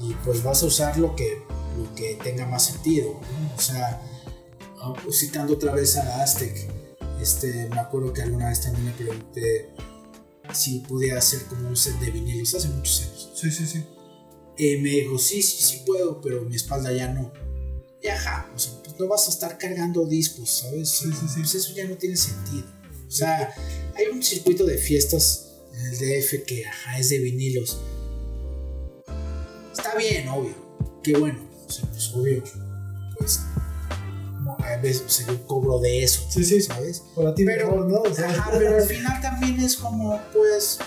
[0.00, 1.42] Y pues vas a usar lo que,
[1.76, 3.54] lo que tenga más sentido, ¿no?
[3.54, 4.00] O sea,
[4.80, 6.68] ah, pues, citando otra vez a la Aztec,
[7.20, 9.70] este, me acuerdo que alguna vez también le pregunté
[10.54, 13.30] si podía hacer como un set de vinilos hace muchos años.
[13.34, 13.84] Sí, sí, sí.
[14.58, 17.32] Me dijo, sí, sí, sí puedo, pero mi espalda ya no.
[18.02, 20.88] Y ajá, o sea, pues no vas a estar cargando discos, ¿sabes?
[20.88, 21.40] Sí, sí, sí.
[21.40, 22.66] Pues eso ya no tiene sentido.
[23.10, 23.52] O sea,
[23.96, 27.80] hay un circuito de fiestas en el DF que, ajá, es de vinilos.
[29.72, 30.54] Está bien, obvio.
[31.02, 31.44] Qué bueno.
[31.66, 32.44] O sea, pues obvio.
[33.18, 33.40] Pues,
[34.44, 36.62] no, a veces pues, yo cobro de eso, Sí, sí.
[36.62, 37.02] ¿sabes?
[37.16, 38.00] Para ti Pero, mejor, ¿no?
[38.02, 40.78] O sea, ajá, pero al final también es como, pues,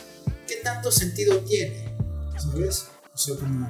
[0.47, 1.93] ¿qué tanto sentido tiene?
[2.37, 2.85] ¿Sabes?
[3.13, 3.69] O sea, como,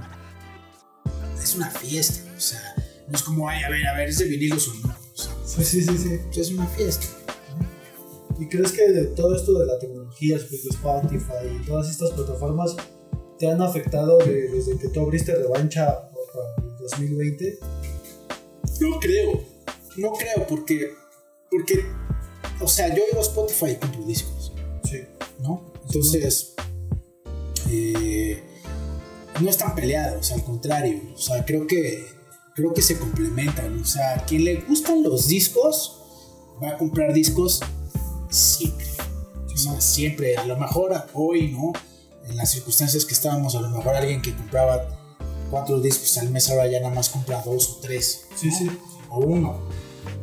[1.41, 2.75] es una fiesta, o sea,
[3.07, 4.95] no es como, ay, a ver, a ver, ¿es de vinilos o no?
[4.95, 6.19] O sea, sí, sí, sí, sí.
[6.27, 7.07] pues, es una fiesta.
[8.43, 12.75] ¿Y crees que de todo esto de la tecnología, pues, Spotify y todas estas plataformas,
[13.39, 17.57] te han afectado de- desde que tú abriste revancha para el 2020?
[18.81, 19.41] No creo,
[19.95, 20.89] no creo, porque,
[21.49, 21.85] porque,
[22.59, 24.51] o sea, yo oigo Spotify y compro discos.
[24.83, 24.99] Sí.
[25.39, 25.71] ¿no?
[25.87, 26.53] Entonces,
[27.69, 28.43] eh,
[29.41, 32.05] no están peleados, al contrario, o sea, creo que,
[32.55, 36.01] creo que se complementan, o sea, a quien le gustan los discos,
[36.61, 37.61] va a comprar discos
[38.33, 38.85] siempre,
[39.53, 41.71] o sea, siempre, a lo mejor hoy, ¿no?
[42.29, 44.99] En las circunstancias que estábamos, a lo mejor alguien que compraba
[45.51, 48.57] cuatro discos al mes ahora ya nada más compra dos o tres, Sí, ¿no?
[48.57, 48.71] sí.
[49.09, 49.59] o uno.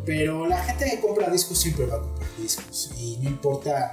[0.04, 2.90] Pero la gente que compra discos siempre va a comprar discos.
[2.98, 3.92] Y no importa,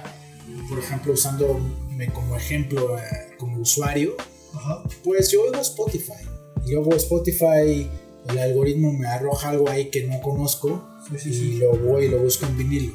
[0.68, 3.02] por ejemplo, usándome como ejemplo eh,
[3.38, 4.16] como usuario,
[4.54, 4.82] Ajá.
[5.04, 6.24] pues yo oigo Spotify.
[6.66, 7.88] Yo oigo Spotify
[8.28, 11.52] el algoritmo me arroja algo ahí que no conozco Sí, sí, y sí.
[11.58, 12.92] lo voy y lo busco en vinilo.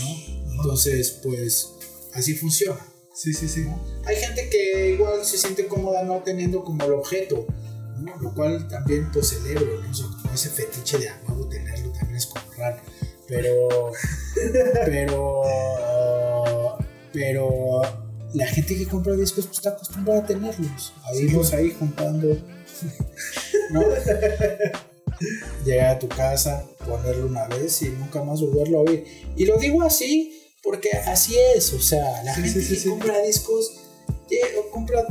[0.00, 0.52] ¿No?
[0.52, 1.74] Entonces, pues
[2.14, 2.80] así funciona.
[3.14, 3.66] Sí, sí, sí.
[4.04, 7.46] Hay gente que igual se siente cómoda no teniendo como el objeto,
[7.98, 8.16] ¿no?
[8.20, 9.90] lo cual también pues celebro, ¿no?
[9.90, 12.80] O sea, como ese fetiche de a huevo tenerlo también es como raro,
[13.26, 13.92] pero,
[14.84, 15.42] pero,
[17.12, 17.82] pero
[18.34, 22.28] la gente que compra discos pues está acostumbrada a tenerlos, a Sí, irlos ahí juntando,
[23.70, 23.80] ¿no?
[25.64, 29.04] Llegar a tu casa, ponerlo una vez y nunca más volverlo a oír.
[29.36, 32.88] Y lo digo así porque así es, o sea, la Sí, gente sí, que sí.
[32.88, 33.72] compra discos,
[34.28, 35.06] llega, compra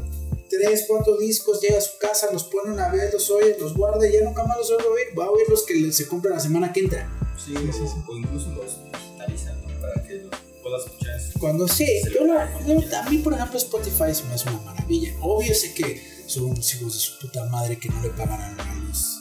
[0.49, 4.07] tres, cuatro discos, llega a su casa, los pone una vez, los oye, los guarda
[4.07, 5.19] y ya nunca más los vuelve a oír.
[5.19, 7.09] Va a oír los que se compra la semana que entra.
[7.43, 9.81] Sí, o, o incluso los digitalizan ¿no?
[9.81, 10.31] para que los
[10.63, 14.49] puedas escuchar Cuando sí, yo, la- yo- a mí por ejemplo Spotify se me hace
[14.49, 15.13] una maravilla.
[15.21, 18.73] Obvio sé que son unos hijos de su puta madre que no le pagan a
[18.87, 19.16] los,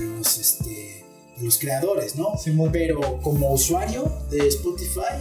[0.00, 1.04] los, este,
[1.36, 2.36] a los creadores, ¿no?
[2.38, 2.70] Simón.
[2.72, 5.20] Pero como usuario de Spotify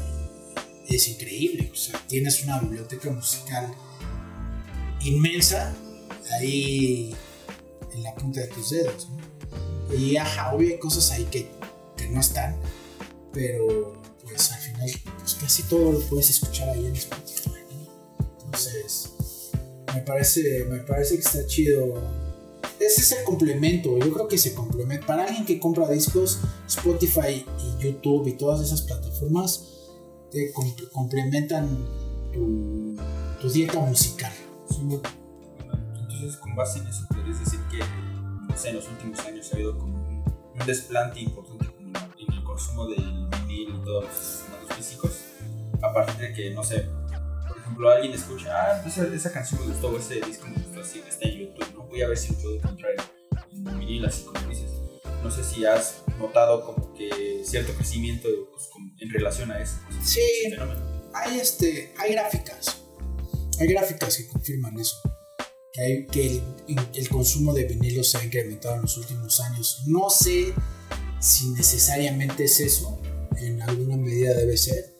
[0.87, 1.69] es increíble.
[1.71, 3.73] O sea, tienes una biblioteca musical
[5.01, 5.75] inmensa
[6.31, 7.15] ahí
[7.93, 9.07] en la punta de tus dedos.
[9.09, 9.95] ¿no?
[9.95, 11.49] Y ajá, obvio hay cosas ahí que,
[11.95, 12.55] que no están,
[13.31, 17.51] pero pues al final pues casi todo lo puedes escuchar ahí en Spotify.
[17.71, 18.25] ¿no?
[18.45, 19.11] Entonces,
[19.93, 22.24] me parece, me parece que está chido.
[22.85, 25.07] Es el complemento, yo creo que se complementa.
[25.07, 29.65] Para alguien que compra discos, Spotify y YouTube y todas esas plataformas
[30.31, 31.67] te comp- complementan
[32.31, 32.95] tu,
[33.51, 34.31] dieta musical.
[34.69, 37.79] Entonces, con base en eso, podrías decir que
[38.69, 40.23] en los últimos años ha habido un,
[40.65, 41.65] desplante importante
[42.17, 45.11] en el consumo del vinil y todos los formatos físicos.
[45.81, 46.87] A partir de que, no sé,
[47.65, 50.81] ejemplo, alguien escucha, ah, pues esa, esa canción me gustó, o ese disco me gustó,
[50.81, 51.87] así está en YouTube, ¿no?
[51.87, 52.91] Voy a ver si lo puedo encontrar
[53.51, 54.71] en, vinil, así como dices.
[55.23, 59.79] No sé si has notado como que cierto crecimiento pues, en relación a eso.
[59.89, 60.21] pues, Sí.
[60.45, 60.57] ese
[61.15, 62.83] hay este hay gráficas
[63.59, 64.97] hay gráficas que confirman eso
[65.71, 66.43] que, hay, que el,
[66.93, 70.53] el consumo de vinilos se ha incrementado en los últimos años no sé
[71.21, 73.01] si necesariamente es eso
[73.37, 74.95] en alguna medida debe ser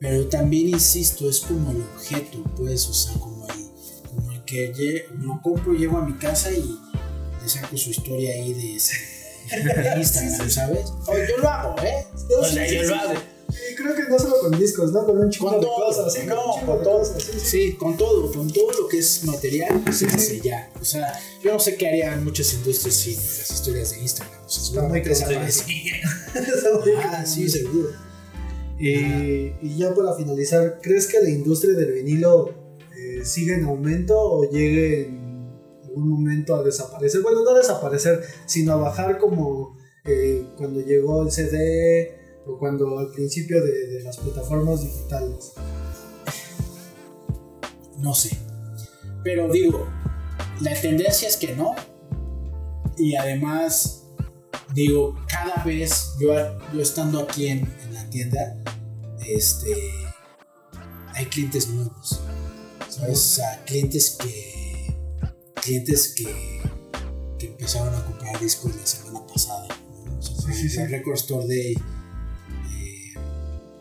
[0.00, 3.54] pero también insisto es como el objeto pues o sea como el,
[4.08, 6.62] como el que lle- lo compro llego a mi casa y
[7.42, 8.80] le saco su historia ahí de,
[9.62, 10.86] de Instagram ¿sabes?
[11.06, 12.06] O yo lo hago ¿eh?
[12.30, 13.12] No, o sea sí, yo sí, lo hago
[13.70, 15.06] Y creo que no solo con discos, ¿no?
[15.06, 16.12] Con un chingo Con de cosas.
[16.12, 17.04] sí, no, con todo.
[17.04, 17.40] sí, sí.
[17.40, 20.70] Sí, con todo, con todo lo que es material, se hace ya.
[20.80, 24.44] O sea, yo no sé qué harían muchas industrias sin las historias de Instagram.
[24.44, 25.10] O sea, seguramente
[26.84, 27.90] muy Ah, sí, seguro.
[28.78, 32.54] Y, y ya para finalizar, ¿crees que la industria del vinilo
[32.96, 35.48] eh, sigue en aumento o llegue en
[35.84, 37.22] algún momento a desaparecer?
[37.22, 42.98] Bueno, no a desaparecer, sino a bajar como eh, cuando llegó el CD o cuando
[42.98, 45.54] al principio de las plataformas digitales.
[47.98, 48.36] No sé.
[49.24, 49.86] Pero digo,
[50.60, 51.74] la tendencia es que no.
[52.96, 54.05] Y además,
[54.76, 56.32] digo, cada vez yo,
[56.72, 58.56] yo estando aquí en, en la tienda,
[59.26, 59.74] este,
[61.14, 62.20] hay clientes nuevos.
[62.88, 63.18] ¿Sabes?
[63.18, 64.94] O sea, clientes que.
[65.62, 66.60] Clientes que,
[67.38, 69.66] que empezaron a comprar discos la semana pasada.
[70.06, 70.18] ¿no?
[70.18, 70.80] O sea, por Sí, sí, ejemplo, sí.
[70.82, 71.72] el Record Store Day.
[71.74, 73.14] eh,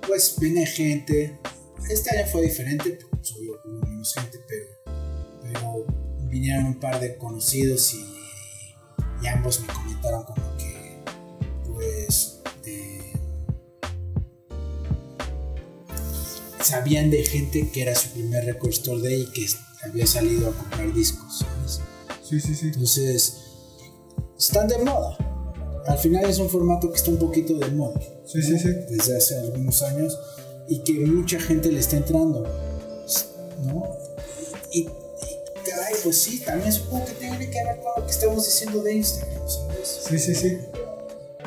[0.07, 1.39] pues viene gente.
[1.89, 4.65] Este año fue diferente, pues, obvio, hubo menos gente, pero,
[5.43, 5.85] pero
[6.29, 8.03] vinieron un par de conocidos y,
[9.21, 10.74] y ambos me comentaron como que,
[16.65, 19.49] sabían de gente que era su primer Record Store Day y que
[19.83, 21.79] había salido a comprar discos, ¿sabes?
[22.27, 22.67] Sí, sí, sí.
[22.67, 23.35] Entonces,
[24.37, 25.17] están de moda.
[25.87, 27.99] Al final es un formato que está un poquito de moda.
[28.25, 28.69] Sí, sí, sí.
[28.89, 30.17] Desde hace algunos años
[30.67, 32.43] y que mucha gente le está entrando.
[33.63, 33.83] ¿No?
[34.71, 34.89] Y, y,
[35.69, 38.93] caray, pues sí, también supongo que tiene que ver con lo que estamos diciendo de
[38.95, 40.01] Instagram, ¿sabes?
[40.09, 40.57] Sí, sí, sí.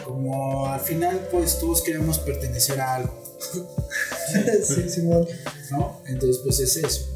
[0.04, 3.12] Como al final, pues todos queremos pertenecer a algo,
[4.64, 5.26] sí, Simón.
[5.70, 6.00] ¿no?
[6.06, 7.06] Entonces, pues es eso.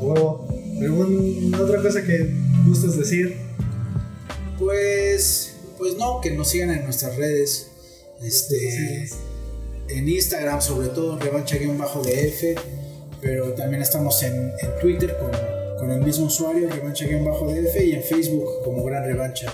[0.00, 0.46] Huevo.
[0.80, 2.28] ¿Alguna otra cosa que
[2.66, 3.36] gustes decir?
[4.58, 7.68] Pues, pues no, que nos sigan en nuestras redes.
[8.22, 9.14] Este, Sí.
[9.88, 12.56] en Instagram, sobre todo, revancha-df,
[13.20, 15.30] pero también estamos en, en Twitter con,
[15.78, 19.52] con el mismo usuario, revancha-df, y en Facebook como Gran Revancha.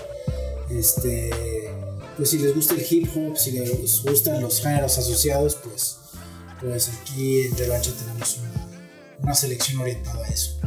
[0.69, 1.31] Este,
[2.19, 5.97] pues si les gusta el hip hop, si les gustan los géneros asociados, pues,
[6.59, 8.69] pues aquí en Revancha tenemos una,
[9.23, 10.59] una selección orientada a eso.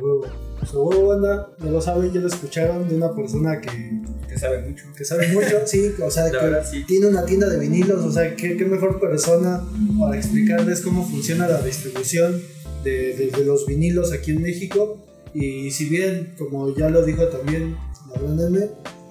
[0.00, 0.26] Huevo.
[0.58, 0.72] Pues
[1.08, 1.54] banda.
[1.62, 4.84] Ya lo saben, ya lo escucharon de una persona que, que sabe mucho.
[4.96, 6.84] que sabe mucho, sí, o sea, La que verdad, sí.
[6.86, 9.64] tiene una tienda de vinilos, o sea, ¿qué, qué mejor persona
[9.98, 12.42] para explicarles cómo funciona la distribución
[12.84, 15.02] de, de- de los vinilos aquí en México.
[15.32, 17.76] Y si bien, como ya lo dijo también
[18.12, 18.20] la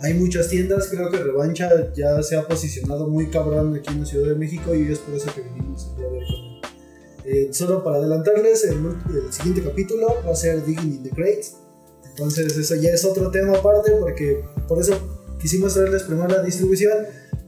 [0.06, 4.06] hay muchas tiendas, creo que Revancha ya se ha posicionado muy cabrón aquí en la
[4.06, 6.62] Ciudad de México y es por eso que vinimos el día de hoy.
[7.26, 8.78] Eh, solo para adelantarles, el,
[9.16, 11.56] el siguiente capítulo va a ser Digging in the Crates.
[12.12, 14.94] Entonces eso ya es otro tema aparte porque por eso
[15.42, 16.94] quisimos traerles primero la distribución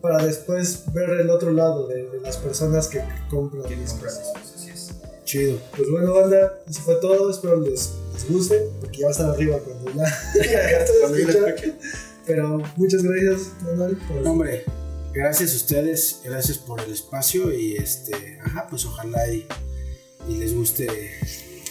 [0.02, 3.64] para después ver el otro lado de, de las personas que compran.
[3.64, 4.02] ¿Quién discos.
[4.04, 4.34] discos?
[4.56, 4.92] Así es.
[5.26, 5.60] Chido.
[5.76, 7.30] Pues bueno, banda, eso fue todo.
[7.30, 10.48] Espero les, les guste porque ya va a estar arriba cuando estoy
[11.02, 11.18] Cuando
[12.28, 13.98] Pero muchas gracias, Manuel.
[14.08, 14.64] por- hombre,
[15.14, 19.48] gracias a ustedes, gracias por el espacio y este, ajá, pues ojalá y,
[20.28, 20.88] y les guste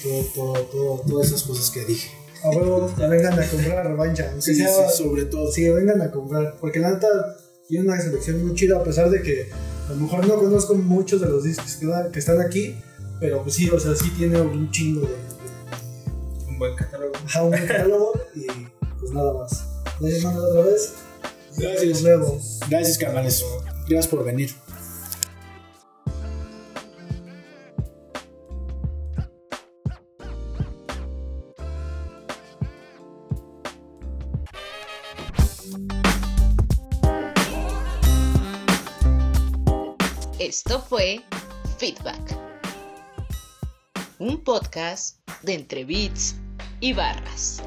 [0.03, 2.11] todo, todo, todo, todas esas cosas que dije.
[2.43, 4.33] A huevo, vengan a comprar a revancha.
[4.39, 5.51] Sí, sea, sí, sobre todo.
[5.51, 6.57] Sí, vengan a comprar.
[6.61, 7.09] Porque la neta
[7.67, 9.51] tiene una selección muy chida, a pesar de que
[9.89, 12.77] a lo mejor no conozco muchos de los discos que, que están aquí.
[13.19, 17.13] Pero pues sí, o sea, sí tiene un chingo de, de Un buen catálogo.
[17.25, 18.47] ajá, un buen catálogo y
[19.01, 19.65] pues nada más.
[20.01, 20.95] Gracias, Manuel, otra vez.
[21.57, 21.87] Gracias.
[21.87, 22.41] Nos luego.
[22.69, 23.45] Gracias, carnales.
[23.89, 24.51] Gracias por venir.
[40.39, 41.23] Esto fue
[41.79, 42.37] Feedback,
[44.19, 46.37] un podcast de entre beats
[46.81, 47.63] y barras.